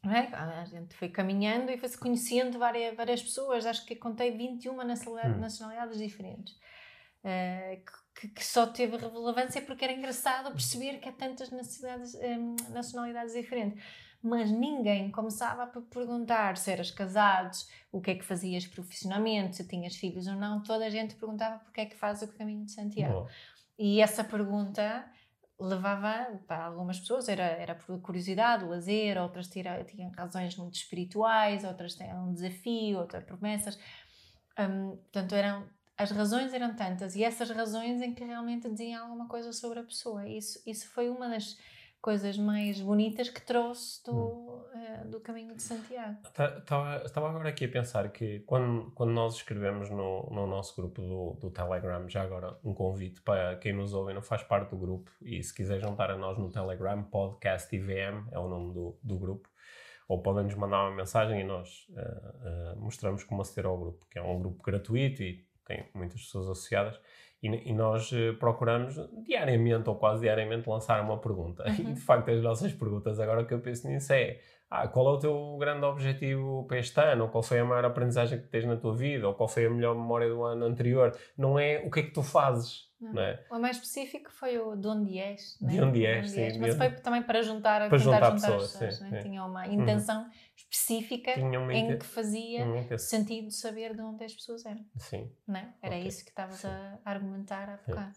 [0.04, 0.28] é?
[0.34, 3.66] a gente foi caminhando e foi-se conhecendo várias, várias pessoas.
[3.66, 5.40] Acho que contei 21 nacionalidades, Hum.
[5.40, 6.56] nacionalidades diferentes.
[7.24, 7.82] eh,
[8.14, 13.34] que, que só teve relevância porque era engraçado perceber que há tantas nacionalidades, hum, nacionalidades
[13.34, 13.82] diferentes.
[14.22, 19.66] Mas ninguém começava por perguntar se eras casados, o que é que fazias profissionalmente, se
[19.68, 20.62] tinhas filhos ou não.
[20.62, 23.28] Toda a gente perguntava porque é que fazes o caminho de Santiago.
[23.78, 25.04] E essa pergunta
[25.60, 31.64] levava para algumas pessoas, era, era por curiosidade, lazer, outras tira, tinham razões muito espirituais,
[31.64, 33.78] outras tinham um desafio, outras promessas.
[34.58, 39.26] Hum, portanto, eram, as razões eram tantas e essas razões em que realmente diziam alguma
[39.26, 40.28] coisa sobre a pessoa.
[40.28, 41.56] Isso, isso foi uma das
[42.00, 44.12] coisas mais bonitas que trouxe do,
[45.04, 46.18] do caminho de Santiago.
[46.24, 51.00] Estava estava agora aqui a pensar que quando, quando nós escrevemos no, no nosso grupo
[51.02, 54.70] do, do Telegram, já agora um convite para quem nos ouve e não faz parte
[54.70, 58.72] do grupo, e se quiser juntar a nós no Telegram, Podcast IVM é o nome
[58.72, 59.48] do, do grupo,
[60.08, 64.06] ou podem nos mandar uma mensagem e nós eh, eh, mostramos como aceder ao grupo,
[64.10, 66.98] que é um grupo gratuito e tem muitas pessoas associadas.
[67.42, 71.62] E, e nós eh, procuramos diariamente ou quase diariamente lançar uma pergunta.
[71.78, 71.92] E Uhum.
[71.92, 74.40] de facto, as nossas perguntas, agora que eu penso nisso, é
[74.70, 77.24] ah, qual é o teu grande objetivo para este ano?
[77.24, 79.26] Ou qual foi a maior aprendizagem que tens na tua vida?
[79.26, 81.16] Ou qual foi a melhor memória do ano anterior?
[81.36, 83.14] Não é o que é que tu fazes, Não.
[83.14, 83.42] não é?
[83.50, 85.56] O mais específico foi o de onde és.
[85.62, 85.66] é?
[85.66, 88.94] De onde és, sim, Mas foi também para juntar, Para juntar juntar, pessoas, as pessoas.
[88.98, 89.22] sim, é?
[89.22, 89.28] sim.
[89.30, 94.66] Tinha uma intenção específica Tinha uma em que fazia sentido saber de onde as pessoas
[94.66, 94.84] eram.
[94.96, 95.30] Sim.
[95.46, 95.72] Não é?
[95.82, 96.06] Era Ok.
[96.08, 98.16] isso que estavas a argumentar há bocado.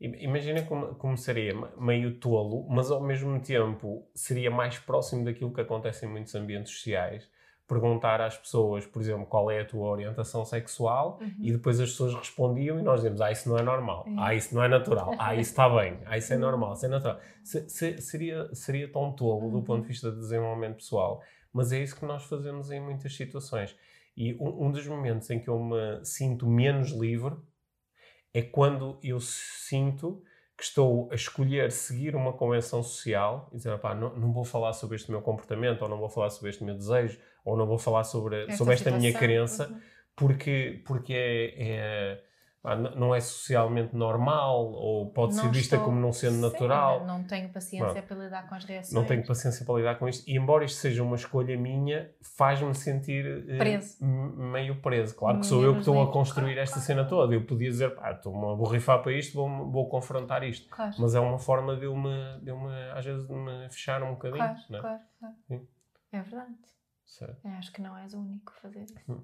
[0.00, 5.52] Imagina como, como seria me- meio tolo, mas ao mesmo tempo seria mais próximo daquilo
[5.52, 7.28] que acontece em muitos ambientes sociais.
[7.66, 11.34] Perguntar às pessoas, por exemplo, qual é a tua orientação sexual Uhum.
[11.40, 14.14] e depois as pessoas respondiam e nós dizemos: Ah, isso não é normal, É.
[14.18, 16.42] ah, isso não é natural, ah, isso está bem, ah, isso é Uhum.
[16.42, 17.18] normal, isso é natural.
[17.42, 19.64] Se- se- seria, seria tão tolo do Uhum.
[19.64, 21.20] ponto de vista de desenvolvimento pessoal,
[21.52, 23.76] mas é isso que nós fazemos em muitas situações.
[24.16, 27.34] E um, um dos momentos em que eu me sinto menos livre
[28.36, 30.22] é quando eu sinto
[30.58, 34.96] que estou a escolher seguir uma convenção social e dizer, não, não vou falar sobre
[34.96, 38.04] este meu comportamento, ou não vou falar sobre este meu desejo, ou não vou falar
[38.04, 39.80] sobre esta, sobre esta minha crença, uhum.
[40.14, 42.22] porque, porque é, é
[42.74, 47.06] não é socialmente normal ou pode não ser vista como não sendo Sim, natural.
[47.06, 48.92] Não tenho paciência para lidar com as reações.
[48.92, 50.28] Não tenho paciência para lidar com isto.
[50.28, 54.04] E embora isto seja uma escolha minha, faz-me sentir eh, preso.
[54.04, 55.14] meio preso.
[55.14, 56.86] Claro que sou eu que estou a construir claro, esta claro.
[56.86, 57.34] cena toda.
[57.34, 60.68] Eu podia dizer, pá, estou-me a borrifar para isto, vou, vou confrontar isto.
[60.68, 60.94] Claro.
[60.98, 64.02] Mas é uma forma de eu, me, de eu me, às vezes, de me fechar
[64.02, 64.38] um bocadinho.
[64.38, 64.80] Claro, é?
[64.80, 65.68] claro, claro.
[66.12, 66.75] É verdade.
[67.06, 67.46] Certo.
[67.46, 68.94] acho que não és o único a fazer isso.
[69.08, 69.22] Hum.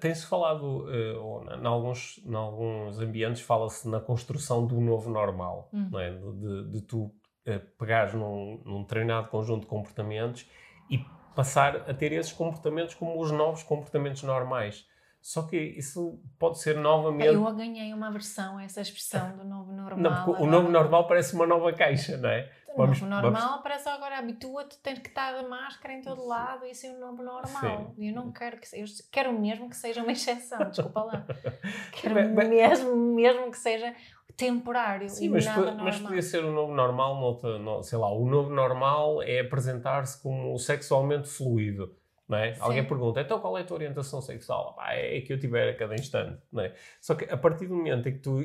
[0.00, 5.88] Tem-se falado, uh, em alguns, em alguns ambientes, fala-se na construção do novo normal, hum.
[5.90, 6.10] não é?
[6.10, 10.46] de, de tu uh, pegares num, num treinado conjunto de comportamentos
[10.90, 10.98] e
[11.34, 14.86] passar a ter esses comportamentos como os novos comportamentos normais.
[15.24, 17.28] Só que isso pode ser novamente.
[17.28, 19.98] Eu ganhei uma versão a essa expressão do novo normal.
[19.98, 22.52] Não, porque o novo normal parece uma nova caixa, não é?
[22.76, 23.62] Vamos, o novo normal vamos...
[23.62, 27.22] parece agora habitua-te, tens que estar de máscara em todo lado, isso é o novo
[27.22, 27.94] normal.
[27.96, 31.26] E eu não quero que eu quero mesmo que seja uma exceção, desculpa lá.
[31.92, 32.48] Quero bem, bem...
[32.48, 33.94] mesmo, mesmo que seja
[34.36, 35.46] temporário Sim, mas,
[35.80, 37.40] mas podia ser o novo normal,
[37.82, 41.96] sei lá, o novo normal é apresentar-se como sexualmente fluido
[42.26, 42.56] não é?
[42.58, 44.74] Alguém pergunta, então qual é a tua orientação sexual?
[44.78, 46.40] Ah, é que eu tiver a cada instante.
[46.50, 46.72] Não é?
[46.98, 48.42] Só que a partir do momento em que tu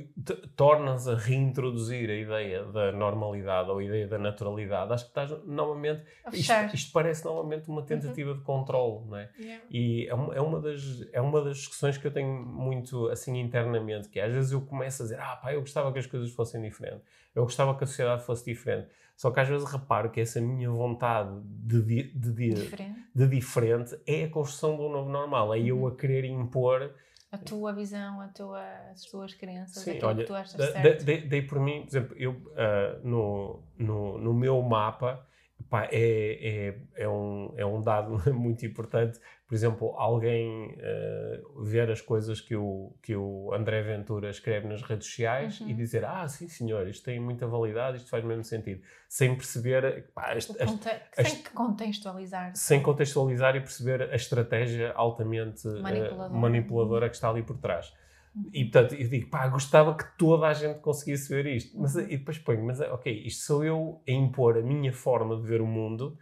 [0.55, 5.31] tornas a reintroduzir a ideia da normalidade ou a ideia da naturalidade, acho que estás
[5.45, 6.03] novamente.
[6.33, 8.37] Isto, isto, parece novamente uma tentativa uhum.
[8.37, 9.05] de controle.
[9.07, 9.29] Não é?
[9.39, 9.65] Yeah.
[9.71, 13.39] E é uma, é, uma das, é uma das discussões que eu tenho muito assim
[13.39, 16.05] internamente, que é, às vezes eu começo a dizer, ah pá, eu gostava que as
[16.05, 17.01] coisas fossem diferentes,
[17.33, 18.89] eu gostava que a sociedade fosse diferente.
[19.19, 22.99] Só que às vezes reparo que essa minha vontade de, de, de, diferente.
[23.13, 25.53] de diferente é a construção do novo normal.
[25.53, 25.65] É uhum.
[25.65, 26.95] eu a querer impor
[27.29, 31.03] a tua visão, a tua, as tuas crenças, Sim, aquilo olha, que tu achas certo.
[31.03, 35.27] Dei, dei por mim, por exemplo, eu uh, no, no, no meu mapa
[35.69, 39.19] pá, é, é, é, um, é um dado muito importante
[39.49, 44.83] por exemplo, alguém uh, ver as coisas que o, que o André Ventura escreve nas
[44.83, 45.69] redes sociais uhum.
[45.69, 49.33] e dizer, ah, sim senhor, isto tem muita validade, isto faz o mesmo sentido, sem
[49.33, 50.05] perceber...
[50.13, 52.51] Pá, este, sem contextualizar.
[52.55, 57.57] Sem contextualizar e perceber a estratégia altamente eh, manipuladora, uh, manipuladora que está ali por
[57.57, 57.91] trás.
[58.35, 58.51] Uhum.
[58.53, 61.75] E portanto, eu digo, pá, gostava que toda a gente conseguisse ver isto.
[61.75, 62.03] Mas, uhum.
[62.03, 65.59] E depois ponho, mas ok, isto sou eu a impor a minha forma de ver
[65.59, 66.15] o mundo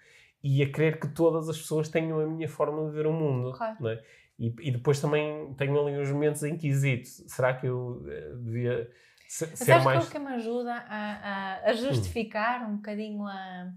[0.43, 3.51] e a querer que todas as pessoas tenham a minha forma de ver o mundo.
[3.53, 3.89] Claro.
[3.89, 4.03] É?
[4.39, 7.07] e, e, depois também tenho ali uns momentos em que hesito.
[7.27, 8.89] Será que eu uh, devia
[9.27, 10.03] ser, Mas ser mais...
[10.03, 12.73] que o que me ajuda a, a, a justificar hum.
[12.73, 13.73] um bocadinho a,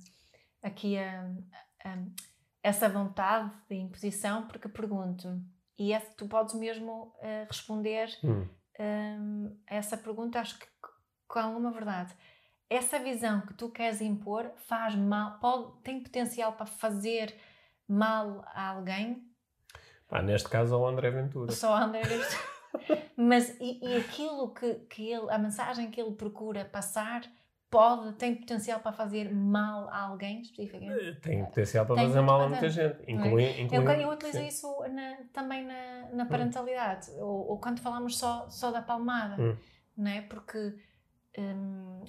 [0.62, 1.26] aqui a,
[2.62, 5.40] essa vontade de imposição, porque pergunto,
[5.78, 8.46] e é, tu podes mesmo uh, responder hum.
[8.78, 10.66] um, a essa pergunta, acho que
[11.26, 12.14] com alguma verdade
[12.70, 17.34] essa visão que tu queres impor faz mal, pode, tem potencial para fazer
[17.88, 19.28] mal a alguém?
[20.08, 21.50] Pá, neste caso ao André Ventura.
[21.50, 22.28] Só ao André Ventura.
[23.16, 27.22] Mas e, e, aquilo que, que ele, a mensagem que ele procura passar
[27.68, 31.08] pode, tem potencial para fazer mal a alguém especificamente?
[31.08, 33.60] Eh, tem potencial para tem fazer mal a muita gente, inclui, é?
[33.60, 34.46] inclui, eu, eu utilizo sim.
[34.46, 36.28] isso na, também na, na hum.
[36.28, 37.20] parentalidade, hum.
[37.20, 39.56] ou, ou, quando falamos só, só da palmada, hum.
[39.96, 40.22] não é?
[40.22, 40.74] Porque
[41.38, 42.04] hum,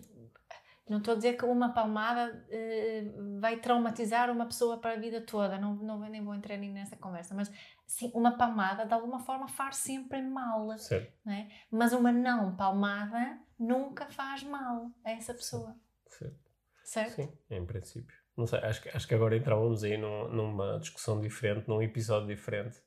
[0.92, 5.22] não estou a dizer que uma palmada uh, vai traumatizar uma pessoa para a vida
[5.22, 7.50] toda, não, não nem vou entrar nessa conversa, mas
[7.88, 11.14] sim, uma palmada de alguma forma faz sempre mal, certo.
[11.26, 11.50] Né?
[11.72, 15.74] mas uma não palmada nunca faz mal a essa pessoa.
[16.08, 16.52] Certo.
[16.84, 17.12] Certo?
[17.14, 18.18] Sim, em princípio.
[18.36, 22.82] Não sei, acho, acho que agora entrávamos aí num, numa discussão diferente, num episódio diferente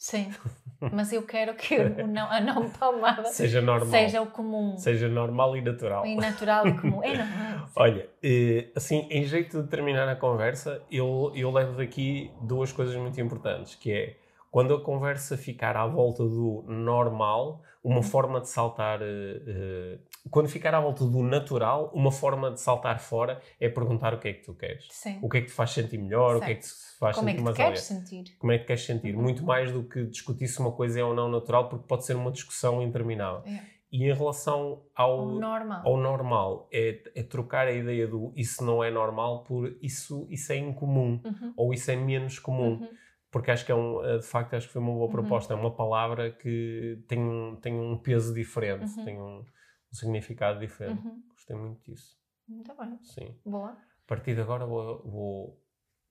[0.00, 0.32] Sim,
[0.80, 3.90] mas eu quero que o não, a não palmada seja normal.
[3.90, 4.78] Seja o comum.
[4.78, 6.06] Seja normal e natural.
[6.06, 7.04] E natural e comum.
[7.04, 7.68] É normal.
[7.76, 12.96] Olha, eh, assim, em jeito de terminar a conversa, eu, eu levo daqui duas coisas
[12.96, 14.16] muito importantes, que é
[14.50, 19.00] quando a conversa ficar à volta do normal, uma forma de saltar.
[19.02, 19.98] Uh,
[20.28, 24.28] quando ficar à volta do natural, uma forma de saltar fora é perguntar o que
[24.28, 24.86] é que tu queres.
[24.90, 25.18] Sim.
[25.22, 27.28] O que é que te faz sentir melhor, o que é que te faz Como
[27.28, 28.24] sentir é mais queres sentir?
[28.38, 29.14] Como é que queres sentir?
[29.14, 29.22] Uhum.
[29.22, 32.16] Muito mais do que discutir se uma coisa é ou não natural, porque pode ser
[32.16, 33.42] uma discussão interminável.
[33.46, 33.60] É.
[33.92, 38.84] E em relação ao, normal, ao normal é, é, trocar a ideia do isso não
[38.84, 41.52] é normal por isso, isso é incomum uhum.
[41.56, 42.74] ou isso é menos comum.
[42.74, 42.88] Uhum
[43.30, 45.12] porque acho que é um, eh, de facto, acho que foi uma boa uhum.
[45.12, 45.54] proposta.
[45.54, 45.60] Uhum.
[45.60, 49.04] É uma palavra que tem um, tem um peso diferente, uhum.
[49.04, 49.44] tem um,
[49.92, 51.06] um, significado diferente.
[51.06, 51.22] Uhum.
[51.30, 52.18] Gostei muito disso.
[52.48, 52.98] Muito bem.
[53.02, 53.38] Sim.
[53.44, 53.70] Boa.
[53.70, 55.64] A partir de agora vou, vou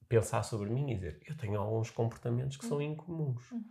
[0.07, 2.83] pensar sobre mim e dizer: eu tenho alguns comportamentos que são uhum.
[2.83, 3.51] incomuns.
[3.51, 3.65] Uhum.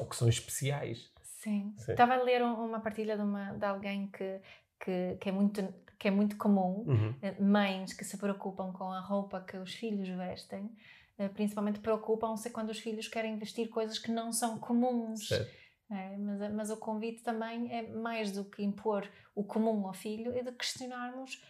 [0.00, 1.12] ou, que são especiais.
[1.22, 1.74] Sim.
[1.76, 1.92] Sim.
[1.92, 4.40] Estava a ler um- uma partilha de, uma, de alguém que,
[4.80, 6.84] que, que, é muito, que é muito comum.
[6.86, 7.14] Uhum.
[7.22, 10.70] Eh, Mães que se preocupam com a roupa que os filhos vestem,
[11.18, 15.28] eh, principalmente preocupam-se quando os filhos querem vestir coisas que não são comuns.
[15.28, 15.65] Certo.
[15.90, 19.92] É, mas, a- mas o convite também é mais do que impor o comum ao
[19.94, 21.40] filho, é de questionarmos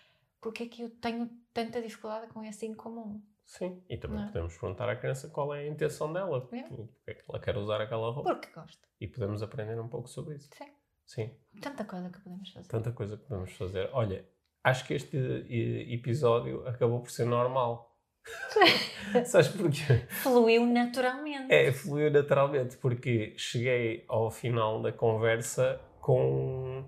[0.41, 3.22] porque é que eu tenho tanta dificuldade com esse incomum.
[3.47, 4.26] Sim, e também Não é?
[4.28, 6.62] podemos perguntar à criança qual é a intenção dela, É.
[6.62, 8.34] porque é que ela quer usar aquela roupa.
[8.34, 8.87] Porque gosto.
[9.01, 10.51] E podemos aprender um pouco sobre isso.
[10.53, 10.70] Sim.
[11.07, 11.30] Sim,
[11.62, 12.68] Tanta coisa que podemos fazer.
[12.68, 13.89] tanta coisa que podemos fazer.
[13.93, 14.28] Olha,
[14.64, 17.95] acho que este eh, episódio acabou por ser normal.
[19.24, 20.04] Sabes porquê?
[20.08, 21.52] Fluiu naturalmente.
[21.52, 26.84] É, fluiu naturalmente, porque cheguei ao final da conversa com,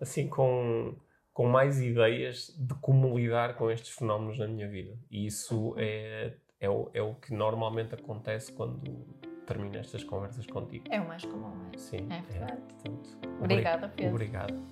[0.00, 0.94] assim, com,
[1.32, 4.96] com mais ideias de como lidar com estes fenómenos na minha vida.
[5.10, 9.06] E isso é, é, o, é o que normalmente acontece quando
[9.46, 10.84] termino estas conversas contigo.
[10.90, 11.78] É o mais comum, é?
[11.78, 12.60] Sim, É verdade.
[12.62, 14.14] portanto, Obrigada, obri- Pedro.
[14.14, 14.62] Obrigado.